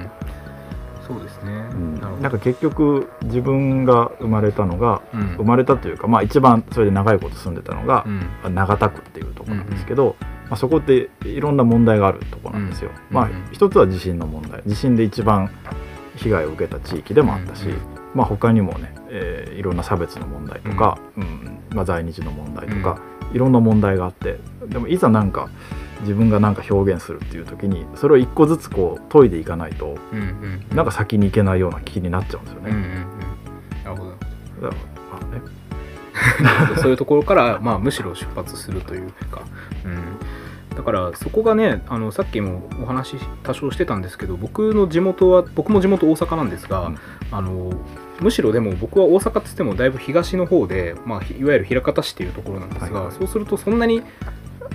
[1.06, 2.00] そうですね、うん。
[2.20, 5.20] なんか結局自分が生まれたのがうん。
[5.36, 8.04] 生まれたというか、まあ、一番それで長いこと住んでたのが
[8.44, 8.54] う、ん。
[8.54, 10.16] 長田区っていうところなんですけど、
[10.48, 12.90] まあ、そこっていろんな問題があるところなんですよ。
[13.10, 13.30] まあうん。
[13.30, 14.62] うん一つは地震の問題。
[14.66, 15.50] 地震で一番
[16.16, 17.76] 被害を受けた地域でもあったし、うん。
[18.14, 21.58] まあ、他にもね、えーいろんな差別の問題とか、うん。
[21.72, 22.98] まあ、在日の問題とか、
[23.32, 24.38] いろんな問題があって。
[24.68, 25.48] でもいざなんか
[26.00, 32.84] 自分がなんか表現するっていう時にそれを一個ずつこう研いでいかないとうんうんなんか先に行けないような気になっちゃうんですようんうんうん。
[32.84, 32.96] ね。
[33.84, 34.10] なるほど。
[34.10, 34.20] だか
[34.62, 35.56] らまあね。
[36.80, 39.42] そういうところから、まあ、むしろ出発するというか、
[39.84, 46.98] うん、だからそこがねあのさっきもお話多少してたんですけど僕の地元は僕も地元大阪なんですが、うん。
[47.32, 47.70] あの
[48.20, 53.14] むしろでも僕は大阪っつってもだいぶ東の方で、まあ、いわゆる枚方市っていうところなんですが、はいはい。
[53.14, 54.02] そうするとそんなに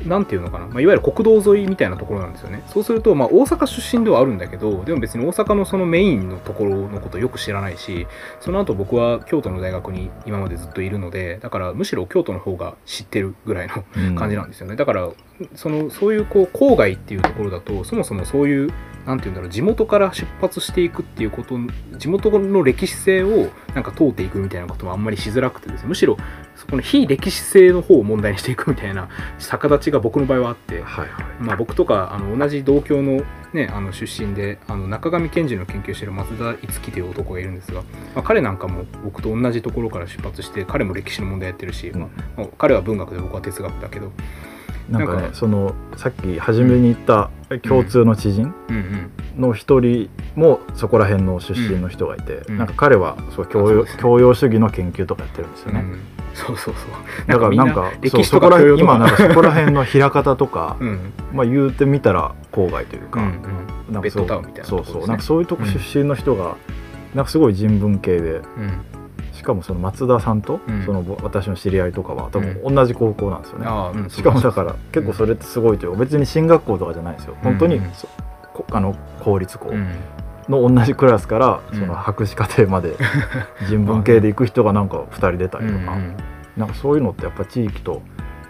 [0.06, 2.64] なんていうのかな、まあ、いわゆる国道沿いみたいなところなんですよね。
[2.68, 8.08] そうすると、まあ、大阪出身ではあるんだけどでも別に大阪のそのメインのところのことよく知らないし
[8.40, 14.16] その後僕は京都の大学に今までずっといるのでだからむしろ京都の方が知ってるぐらいのうん。
[14.22, 15.10] 感じなんですよね、だから
[15.56, 18.74] そのそういうこう郊外っていうところだとそもそもそういう
[19.06, 21.58] なんていうんだろう地元から出発していくっていうこと
[21.98, 25.88] 地元の歴史性をなんか通っていくみたいなこともあんまりしづらくてですね。
[25.90, 26.18] むしろ
[26.56, 29.10] そこの非歴史性の方を問題にしていくみたいな
[29.40, 31.26] 逆立ちが僕の場合はあって、はいはい。
[31.40, 37.82] まあ、僕とかあの同じ同郷の,、ね、あの出身であの中上賢治の研究してる松田樹という男がいるんですが、
[38.16, 44.12] まあ、彼なんかも僕と同じところから出発して彼も歴史の問題やってるし、まあ彼は文学で僕は哲学だけど
[44.92, 45.30] なんかね。
[45.34, 47.30] そのさっき初めに言った
[47.64, 48.54] 共通の知人
[49.38, 52.58] の一人もそこら辺の出身の人がいて、うん。
[52.58, 53.92] なんか彼はそう教養ね。
[54.00, 55.80] 教養主義の研究とかやってるんですよね。
[55.80, 56.00] うん。
[56.34, 57.28] そうそうそう。
[57.28, 61.00] だからなんかみそうそこら今なんかそこら辺の枚方とか、 うん。
[61.34, 63.28] まあ言うてみたら郊外というか、うん
[63.88, 63.94] うん。
[63.94, 65.08] なんかそうドタウンみたいなそうそう。
[65.08, 66.56] なんかそういうとこ出身の人が、
[67.16, 68.42] なんかすごい人文系でうん
[69.42, 70.86] しかもその松田さんと、うん。
[70.86, 74.10] そのぼ私の知り合いとかは多分同じ高校なんですよね。
[74.10, 77.36] しかもだから結構それってすごいというか別に進学校とかじゃないんですよ。
[77.42, 77.82] 本当に
[78.72, 79.96] あの公立校うん。
[80.48, 81.80] の同じクラスからうん。
[81.80, 82.96] その博士課程まで
[83.68, 85.94] 人文系で行く人がなんか2人出たりとか。
[85.94, 86.16] うん
[86.58, 88.02] なんかそういうのってやっぱ地域と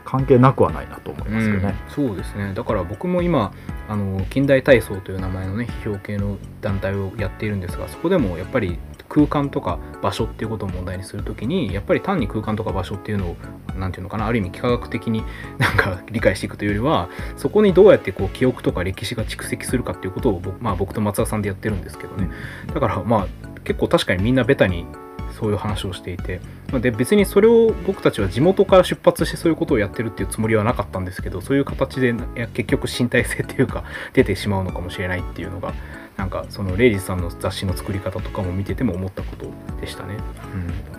[0.03, 1.75] 関係なくはないなと思いますよね。
[1.87, 2.53] うん、そうですね。
[2.53, 3.53] だから僕も今
[3.87, 8.79] あの近代体操という名前のね批評系の団体をやっているんですがそこでもやっぱり
[9.11, 13.35] 空間とか場所っていうことを問題にするときにやっぱり単に空間とか場所っていうのを
[13.77, 15.21] 何て言うのかなある意味幾何学的に
[15.57, 22.29] なんか理解していくというよりはそこにどうやってこう記憶とか歴史が蓄積するかっていうことを僕,、まあ、僕と松田さんでやってるんですけどね。
[22.73, 23.27] だからまあ
[23.65, 24.85] 結構確かにみんなベタに
[25.31, 26.41] そういう話をしていて
[26.71, 32.13] まあで別にそれを僕たちは地元から出発してそういうことをやってるっていうつもりはなかったんですけどそういう形で
[32.53, 35.73] 結局身体性っていうか出てしまうのかもしれないっていうのが
[36.17, 39.47] なんかそのレイジさんの雑誌の作り方とかも見てても思ったこと
[39.79, 40.15] でしたね。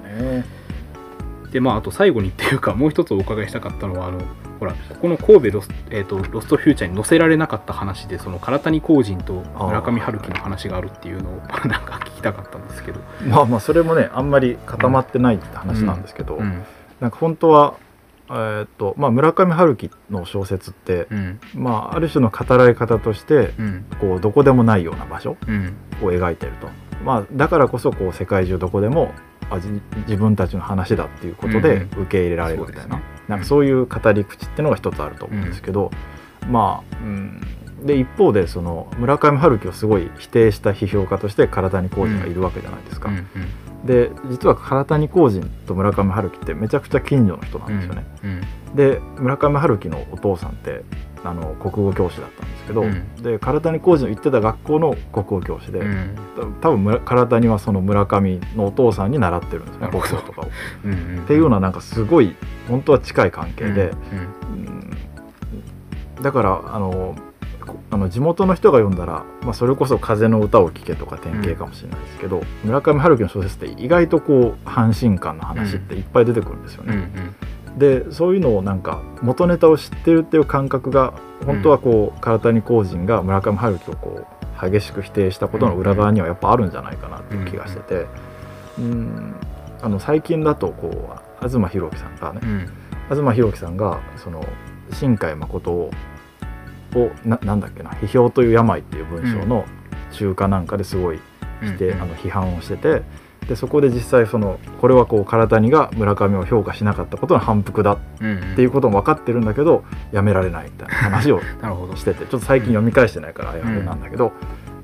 [0.05, 0.45] ね
[1.53, 4.21] でまああと最後にっていうかもう一つお伺いしたかったのはあの
[4.63, 13.01] ほらここの神戸ロス,、えー、とロストフューチャーに載せられなかった話でその唐谷公人と村上春樹の話があるっていうのを なんか聞きたかったんですけど。
[13.27, 16.63] まあまあそれもねあんまり固まってないって話なんですけど、うん。
[17.01, 17.75] なんか本当は、
[18.31, 21.41] えーっとまあ、村上春樹の小説って、うん。
[21.57, 23.85] まあ、ある種の語られ方としてうん。
[24.01, 25.75] こうどこでもないような場所うん。
[26.01, 26.69] を描いてると、
[27.05, 29.13] まあ、だからこそこう世界中どこでも
[29.53, 29.69] あじ
[30.07, 35.91] 自分たちの話だっていうことでうん受け入れられるみたいな,、なんかそういう語り口っていうのが一つあると思うんですけど、
[36.49, 37.41] まあ、うん、
[37.85, 43.11] で一方でその村上春樹をすごい否定した批評家として唐谷浩二がいるわけじゃないですか。
[43.11, 43.27] うん
[43.85, 48.05] で実は唐谷浩人と村上春樹ってめちゃくちゃ近所の人なんですよね。
[48.23, 48.27] う
[48.73, 48.77] ん。
[48.77, 50.85] で村上春樹のお父さんって
[51.25, 53.23] あの国語教師だったんですけど、うん。
[53.23, 56.15] で唐谷浩二の行ってた学校の国語教師で、うん。
[56.61, 60.45] た多分村唐谷はその村上のお父さんに習ってるんですね国語とかを。
[60.45, 60.49] っ
[60.85, 61.25] うんうん。
[61.27, 62.35] ていうようななんかすごい
[62.69, 63.93] 本当は近い関係で、
[64.53, 64.59] うん
[66.19, 66.23] うん。
[66.23, 67.17] だからあの
[67.67, 77.03] こあの地元の人が読んだら、まあ、それこそ「風の歌を聴け」とか典型かもしれないですけど、村上春樹の小説って意外とこう阪神間の話っていっぱい出てくるんですようんうね。
[77.03, 77.11] ん
[77.77, 81.15] でそういうのをなんか元ネタを知ってるっていう感覚が
[81.47, 88.07] 本当はこう唐谷公人が村上春樹をこう激しく否定したことの裏側にはやっぱあるんじゃないかなっていう気がしてて。
[88.79, 89.35] うん。
[89.83, 90.89] あの最近だとこ
[91.43, 92.69] う東博樹さんがねうん。
[93.09, 94.47] 東博樹さんがその
[94.93, 95.91] 新海誠を
[96.95, 99.65] をななんだっけな「批評という病」っていう文章の
[100.13, 101.21] 中華なんかですごい
[101.63, 102.03] して、うん。
[102.03, 103.03] あの批判をしてて
[103.49, 111.41] でそこで実際そのこれはこう唐谷が村上を評価しなかったことの反復だうんっていうことも分かってるんだけどやめられないみたいな話を
[111.97, 114.33] しててちょっと最近読み返してないからあやふやなんだけど、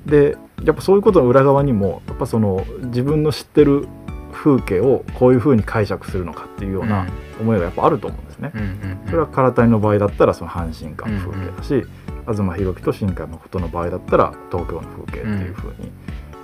[0.07, 3.87] でやっぱそういうことの裏側にもやっぱその自分の知ってる
[4.33, 7.07] 風景をこういうふうに解釈するのかっていうような
[7.41, 8.53] 思いがやっぱあると思うんですね。
[8.55, 8.99] うんうんうん。
[9.07, 11.87] それは唐谷の場合だったらその阪神間の風景だし、
[12.27, 15.91] 東博樹と新海誠の場合だったら東京の風景っていうふうに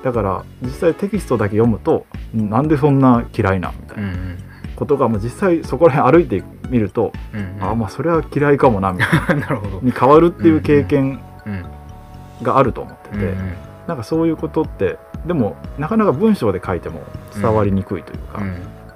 [0.04, 4.38] だから実際テキストだけ読むとなんでそんな嫌いなみたいうんうなん。
[4.76, 7.64] ことが、もう実際そこら辺歩いてみると、うんうん。
[7.70, 9.40] あまあそれは嫌いかもなみたいな。
[9.46, 9.80] なるほど。
[9.80, 11.64] に変わるっていう経験うん
[12.42, 13.36] があると思ってて、うんうん。
[13.86, 17.00] なんかそういうことってでもなかなか文章で書いても
[17.34, 18.42] 伝わりにくいというか、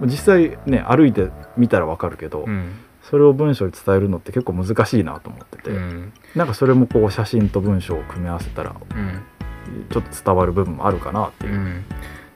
[0.02, 2.72] 実際ね歩いてみたらわかるけど、うん。
[3.02, 6.12] それを文章に伝えるのって結構難しいなと思ってて、うん。
[6.34, 9.20] なんかそれもこう写真と文章を組み合わせたらうん
[9.90, 11.54] ちょっと伝わる部分もあるかなっていう。
[11.54, 11.56] う。
[11.56, 11.84] ん。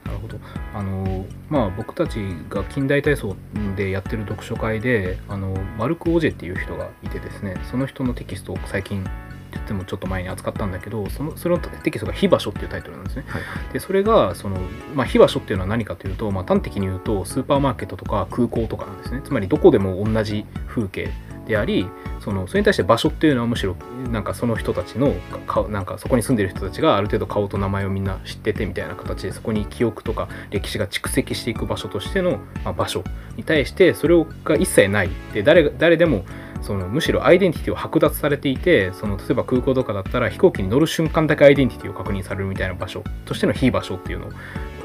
[0.05, 0.37] なるほど。
[0.73, 2.19] あのまあ僕たち
[2.49, 3.35] が近代体操
[3.75, 9.03] でやってる読書会であのマルク・オジェっていう人がいてですねその人のテキストを最近
[9.51, 13.23] 言ってもちょっと前に扱ったんだけどそのそのテキストが「非場所」っていうタイトルなんですね。
[13.27, 13.41] はい。
[13.71, 14.57] でそれがその、
[14.95, 19.21] まあ、非場所っていうのは何かというと、まあ、端的に言うとスーパーマーケットとか空港とかなんですね。
[19.23, 21.09] つまりどこでも同じ風景
[21.45, 21.87] であり
[22.19, 23.75] そのそれに対して場所っていうのはむしろ
[24.11, 25.13] なんかその人たちの
[25.45, 33.03] かなんかそこに住んでる人たちがある程度顔と名前をみんな知っててみたいな形でそこに記憶とか歴史が蓄積していく場所としての、まあ、場所
[33.35, 35.09] に対してそれが一切ない。
[35.33, 36.23] で誰誰でも
[36.61, 44.29] そのむしろアイデンティティを剥奪されていてその例えば空港とかだったら飛行機に乗る瞬間だけアイデンティティを確認されるみたいな場所としての非場所っていうの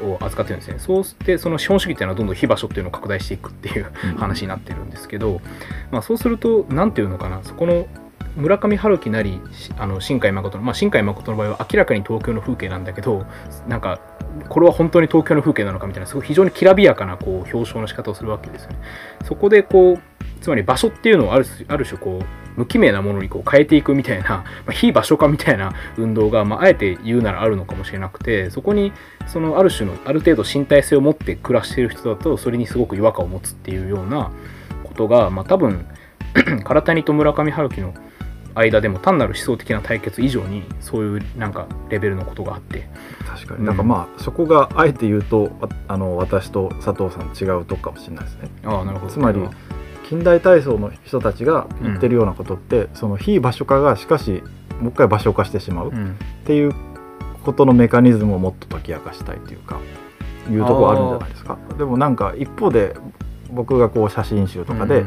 [0.03, 0.79] を扱ってるんですね。
[0.79, 5.41] そうしてその資本主義っていうのはどんどん非場所っていうのを拡大していくっていう話になってるんですけど、
[5.91, 7.87] まあ、そうすると何ていうのかなそこの
[8.37, 13.27] 村上春樹なりしあの新海誠の、まあ、新海誠の場合は明らかに東京の風景なんだけど
[13.67, 14.01] なんか
[14.49, 18.79] これは本当に東京の風景なのかみたいなすごい非常にきらびやかなこう表彰の仕方をするわけですよね。
[19.25, 19.99] そこでこう
[20.41, 22.25] つまり場所っていうのをあるある種こう
[22.59, 24.29] 無記名なものにこう変えていくみたいな、
[24.67, 28.93] まあ、非場所化みたいな運動が、まあ、あえて言うならあるのかもしれなくてそこに
[29.27, 34.31] そのある種のある程度身体性を持って暮らしている人だとそれにすごく違和感を持つっていうような
[34.83, 35.87] ことが、まあ、多分
[36.65, 37.95] 唐谷と村上春樹の
[38.55, 42.89] 間でも単なる思想的な対決以上にそういうなんかレベルのことがあって。
[43.13, 43.65] うん確かに。
[43.65, 48.49] なんかまあそこがあえて言うとああの私と佐藤さん違うとこかもしれないですね。
[48.65, 49.13] ああなるほど。
[49.13, 49.41] つまり
[50.09, 54.43] 近代体操の人たちが言ってるようなことって、その非場所化がしかし
[54.81, 55.91] もう一回場所化してしまう。
[55.91, 56.17] っうん。
[56.47, 56.75] ていう
[57.45, 59.79] ことのメカニズムをもっと解き明かしたいというか
[60.51, 61.59] いうところあるんじゃないですか。
[61.77, 62.97] でもなんか一方で
[63.51, 65.05] 僕がこう写真集とかで、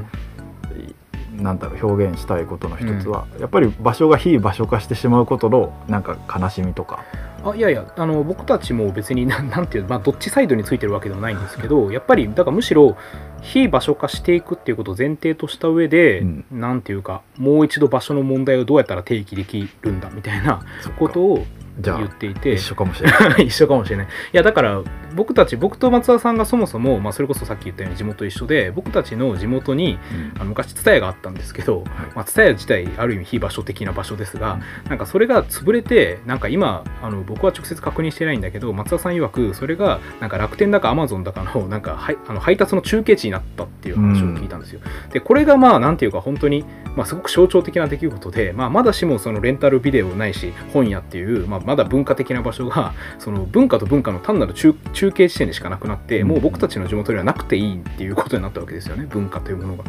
[1.42, 7.04] なんだろう表現したいことの一つは、やっぱり場所が非場所化してしまうことのなんか悲しみとか。
[7.44, 12.96] あいやいやあの僕たちも別になんなんていうまあどっちサイドについてるわけではないんですけどやっぱりだからむしろ
[13.42, 16.46] 非場所化していくっていうことを前提とした上で、うん。
[16.52, 20.64] なんていうかもう一度場所の問題をどうやったら提起できるんだみたいな
[21.00, 21.46] ことを
[21.80, 22.54] じゃあ言っていて。
[22.54, 23.46] 一緒かもしれない。
[23.48, 24.06] 一緒かもしれない。
[24.06, 24.82] いやだから
[25.16, 29.98] 僕たち僕と松田さんがそもそも、まあ、それこそさっき言ったように地元一緒で僕たちの地元に
[30.36, 31.84] あの昔蔦屋があったんですけど、
[32.16, 44.82] まあ、蔦屋自体ある意味非場所的な場所ですが、なんかそれが潰れてなんか今あの僕は直接確認してないんだけど松田さん曰くそれがなんか楽天だかアマゾンだかのなんかはいあの配達の中継地になったっていう話を聞いたんですよ。
[45.12, 59.84] でこれがまあなんていうか本当に、まあ、すごく象徴的な出来事で、まあ、まだしもそのレンタルビデオないし本屋っていう、まあ、まだ文化的な場所がその文化と文化の単なる中中継地点でしかなくなってもう僕たちの地元にはなくていいっていうことになったわけですよね文化というものが。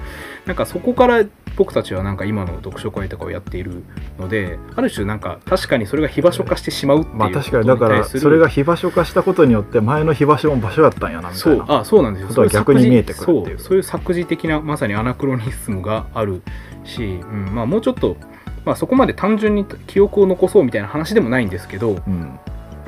[0.47, 1.23] なんかそこから
[1.55, 3.85] 僕たちはなんか今の読書会とかをやっている
[4.19, 12.29] のである種なんか確かにそれが居場所化してしまうっていうまあこと確かにだからに対するそれが居場所化したことによって前の居場所も場所だったんやなみたそいうなあそうなんですよ。
[12.29, 13.59] ことは逆に見えてくるっていう。
[13.59, 16.41] そうそういう作事的なまさにアナクロニズムがある
[16.85, 18.17] し、うんまあ、もうちょっと、
[18.65, 22.39] まあ、そこまで単純に記憶を残そうみたいな話でもないんですけどうん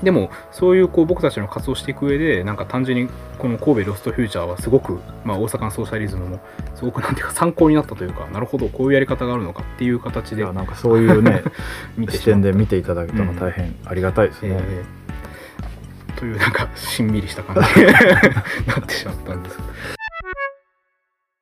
[0.05, 6.41] でもそういうこう僕たちの活動をしていく上でなんか単純にこの神戸ロストフューチャーはすごく、まあ、大阪のソーシャリズムも
[6.77, 10.45] すごくなんていうか参考になったというかなるほどこういうやり方があるのかっていう形で。
[10.45, 11.43] なんかそういうね
[12.11, 16.19] 視点で見ていただけたのは大変ありがたいですね、えー。
[16.19, 17.87] というなんかしんみりした感じに
[18.67, 19.59] なってしまったんです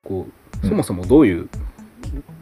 [0.05, 0.27] こ
[0.63, 1.49] うそもそもどういう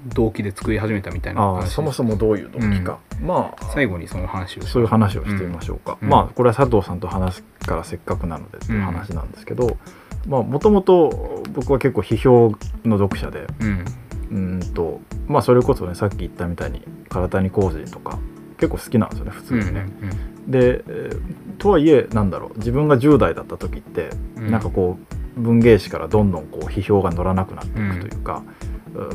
[0.07, 4.63] 動機で作り始めたみたいな話そもそもどういう動機か、まあ最後にその話を。
[4.63, 6.09] しそういう話をしてみましょうか、うん。
[6.09, 9.77] まあこれは佐藤さんと話すからせっかくなのでっていう話なんですけど、
[10.27, 12.53] まあもともと僕は結構批評
[12.85, 13.47] の読者で
[14.31, 14.61] うん。
[14.75, 18.19] とまあそれこそねさっき言ったみたいに唐谷浩二とか
[18.59, 19.87] 結構好きなんですよね普通うんにね。
[20.47, 21.21] で、えー
[21.59, 24.51] とはいえなんだろう自分が10代だった時って、うん。
[24.51, 24.99] なんかこ
[25.37, 28.43] う文芸誌からどんどんこう批評が乗らなくなっていくというか、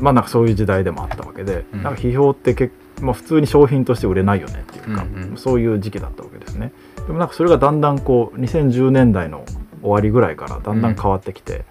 [0.00, 1.82] まあなんかそういう時代でもあったわけで、うん。
[1.82, 2.72] なんか批評って結
[3.02, 5.36] まあ、普通に商品として売れないよねっていうか、うんうん。
[5.36, 6.72] そういう時期だったわけですね。
[7.06, 9.44] でもなんかそれがだんだんこう2010年代の
[9.82, 11.64] 終わりぐらいからだんだん変わってきて、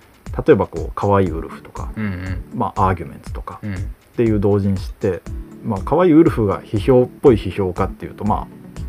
[0.46, 2.44] 例えばこう可愛いウルフとか、うんうん。
[2.54, 3.74] まあ、アーギュメンツとかうん。
[3.76, 3.78] っ
[4.16, 5.22] ていう同人誌って、
[5.64, 8.48] まあ可愛いウルフが批評っぽい批評家っていうとまあ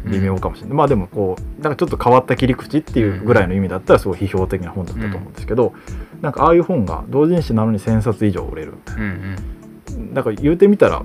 [0.08, 5.72] 微妙かもしれない、まあでもこうなんかちょっと変わった切り口っていうぐらいの意味だったらすごい批評的な本だったと思うんですけど、
[6.22, 8.72] なんかああいう本が同人誌なのに1,000冊以上売れる。
[8.72, 9.02] みたいな。
[9.02, 9.06] う
[10.00, 10.14] ん。
[10.14, 11.04] だから言うてみたら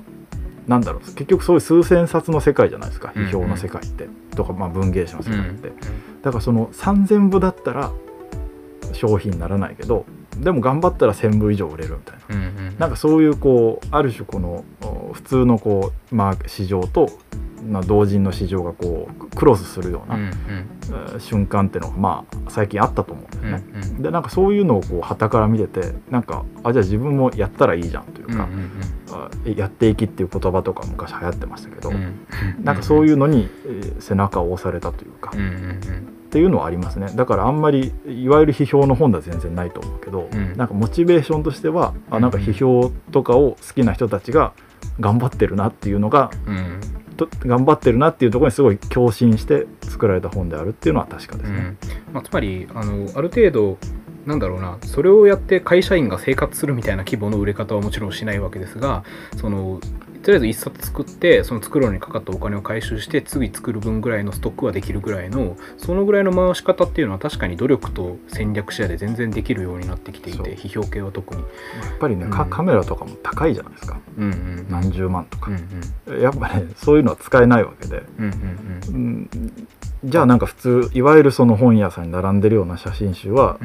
[0.67, 3.11] なんだろう結局そういう数千冊の世界じゃないですか。
[3.15, 5.71] 批評の世界って、とか、まあ、文芸誌の世界って、
[6.21, 7.91] だからその3,000部だったら
[8.93, 10.05] 商品にならないけど
[10.37, 12.35] でも頑張ったら1,000部以上売れるみたいな。
[12.35, 17.09] うんうんなんかそういうこうある種このお普通のこう、まあ、市場と、
[17.69, 20.71] まあ、同人の市場がこうクロスするような、うんえー
[21.19, 23.63] 瞬間っていうのがまあ最近あったと思うんだうんよね。
[23.75, 28.71] うんでなんかそういうのをこう旗から見ててなんかあじゃあ自分もやったらいいじゃんというか、うんうん
[29.13, 32.63] あやっていきっていう言葉とか昔流行ってましたけど、うんうん。
[32.63, 37.11] なんかそういうのに、えー背中を押されたというか、うんうんっていうのはありますね。
[37.13, 40.55] だからあんまりいわゆる批評の本では全然ないと思うけど、うん。
[40.55, 44.53] なんかモチベーションとしてはあなんか批評とかを好きな人たちが
[45.01, 46.55] 頑張ってるなっていうのがうん。
[46.55, 46.81] うん
[47.17, 51.57] と頑張ってるなっていうところにすごい共振して作られた本であるっていうのは確かですね。
[52.07, 52.13] うん。
[52.13, 53.77] まあ、つまりあのある程度
[54.25, 59.03] なんだろうなそれをやって会社員が生活するみたいな規模の売れ方はもちろんしないわけですが
[59.37, 59.79] その
[60.23, 71.41] とりあえず1冊作ってその作るのにかかったお金を回収して次作る分ぐらいのストックはできるぐらいのそのぐらいの回し方っていうのは確かに努力と戦略視野で全然できるようになってきていて批評系は特に。
[71.41, 72.49] やっぱりね、かうん。
[72.49, 73.99] カメラとかも高いじゃないですか。
[74.17, 75.49] うんうん何十万とか。
[75.49, 76.21] うんう、ん。
[76.21, 79.67] やっぱねそういうのは使えないわけで、うんうんうん、
[80.03, 83.59] じゃあなんか普通いわゆるその本屋さんに並んでるような写真集は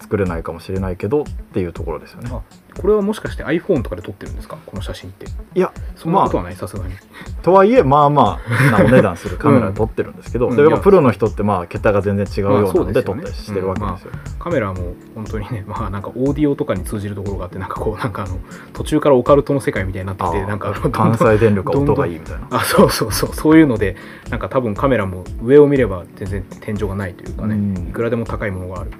[0.00, 2.30] 作れないかもしれないけどっていうところですよね。
[2.76, 4.58] あこれはもしかして iPhone とかで撮ってるんですか？
[4.66, 5.26] この写真って。
[5.54, 6.94] いやそんなことはないさすがに。
[7.42, 8.38] とはいえまあま
[8.70, 10.56] あなお値段する カメラで撮ってるんですけど、うん。
[10.56, 14.10] それがプロの人ってまあ桁が全然違うようなので撮ったりしてるわけですよ。
[14.38, 18.38] カメラも本当にね まあなんかオーディオとかに通じるところがあってなんかこうなんかあの
[18.72, 22.46] 途中からオカルトの世界みたいになっててあなんかあのー 関西電力は音がいいみたいな。
[22.50, 23.34] あそうそうそう。
[23.34, 23.96] そういうので
[24.30, 27.88] なんか多分カメラも上を見れば全然天井がないというかね、うん。
[27.88, 28.90] いくらでも高いものがある、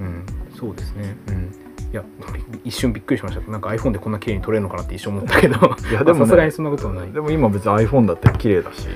[0.00, 0.24] うん、
[0.58, 1.16] そうですね。
[1.28, 1.52] うん
[1.92, 2.02] いや
[2.64, 3.50] 一瞬びっくりしました。
[3.50, 5.76] なんか iPhone でこんな綺麗に撮れるのかなって一瞬思ったけど。
[5.90, 7.12] いやでもねさすがにそんなことはない。
[7.12, 8.88] でも今別に iPhone だって綺麗だし、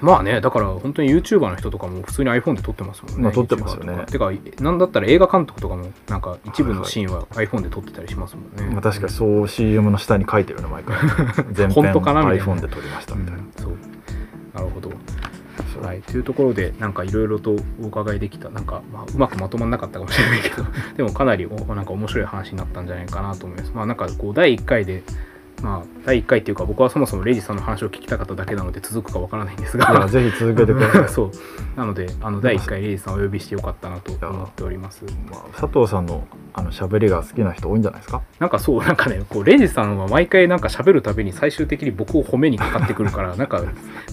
[0.00, 4.04] まあねだから本当に YouTuber の人とかも普通に iPhone で撮ってますもんね、まあ撮ってますよね。
[4.06, 10.96] てかなんだったら映画監督とかもなんか一部のシーンは iPhone で撮ってたりしますもんね、まあ、確かにそう CM の下に書いてるね毎回。
[11.52, 13.72] 全編 iPhone で撮りましたみたいな、うんそう。
[14.54, 14.90] なるほど
[15.82, 18.50] はい、というところでなんかいろいろとお伺いできた。
[18.50, 20.64] なんか、まあ、うまくまとまんなかったかもしれないけど。
[20.96, 23.72] でもかなりなんか面白い話になったんじゃないかなと思います。
[23.74, 25.02] まあなんかこう第1回で
[25.62, 30.08] まあ第1回っていうか僕はそもそもレイジさんの話を聞きたかっただけなので続くかわからないんですが。
[30.08, 31.08] ぜひ続けてください。
[31.10, 31.30] そう。
[31.76, 35.04] なのであの第1回レイジさんをお呼びしてよかったなと思っております。
[35.30, 38.20] まあ、佐藤さんのあの喋りが好きな人多いんじゃないですか？
[38.40, 43.62] なんかそうなんかねこうレイジさんは毎回なんか喋るたびに最終的に僕を褒めにかかってくるから なんか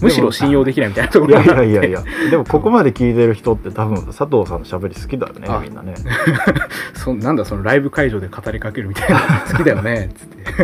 [0.00, 1.60] むしろ信用できないみたいなとこいやいろが。
[1.60, 2.04] あってやいやいや。
[2.30, 5.60] でもここまで聞いてる人って多分佐藤さんの喋り好きだよねあ。
[5.60, 5.94] みんなね。
[6.94, 9.18] そなんだそのライブ会場で語りかけるみたいな。
[9.50, 10.62] 好きだよねっつって。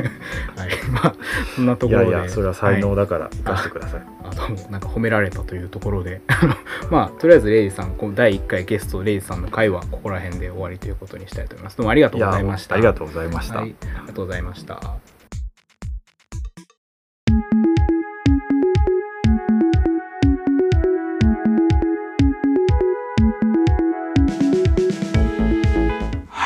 [0.60, 1.14] はい まあ
[1.54, 2.10] そんなといころで。
[2.12, 6.20] やいやそれは才能はいだから生かしてください、あどうもなんか褒められたというところで。
[6.28, 6.54] あ の
[6.90, 11.76] まあとりあえずレイジさんこの第1回ゲストレイジさんの会はここら辺で終わりということにしたいと思います。
[11.76, 12.74] どうもありがとうございました。
[12.74, 13.66] ありがとうございました、はい、あ
[14.02, 14.80] りがとうございました。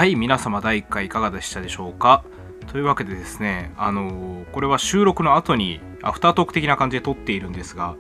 [0.00, 2.24] はい皆様第1回いかがでしたでしょうか？
[2.70, 7.96] というわけでですねあのこれは収録の後にアフタートーク的な感じで撮っているんですが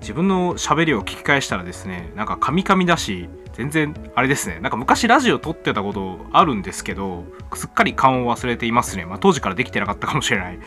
[0.00, 9.04] 自分の喋りを聞き返したらですねなんかカミカミだし全然あれですねなんか昔ラジオ撮ってたことあるんですけどすっかり勘を忘れていますね。
[9.04, 10.58] まあ当時からできてなかったかもしれない。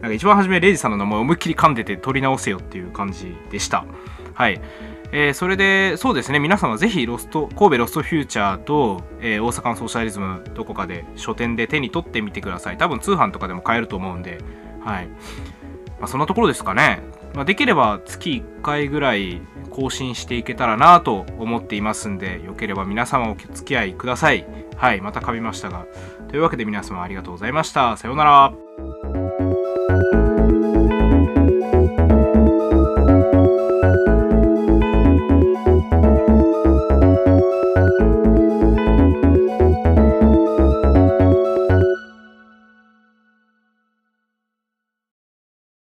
[0.00, 3.84] なんか一番初めレイジさんの名前を思いっきり噛んでて撮り直せよっていう感じでした。
[4.34, 4.60] はい。
[5.12, 6.38] えーそれでそうですね。
[6.38, 12.78] 皆さんはぜひロスト神戸ロストフューチャーと、えー大阪のソーシャリズムどこかで書店で手に取ってみてください。
[12.78, 14.38] 多分通販とかでも買えると思うんで。
[14.84, 15.08] はい。
[15.98, 17.00] まあ、そんなところですかね、
[17.34, 24.46] まあ、できれば月1回ぐらい更新していけたらなと思っていますんでよければ皆様お付き合いください。
[24.76, 25.00] はい。
[25.00, 25.86] また噛みましたが。
[26.28, 27.96] というわけで皆様ありがとうございました。
[27.96, 29.29] さようなら。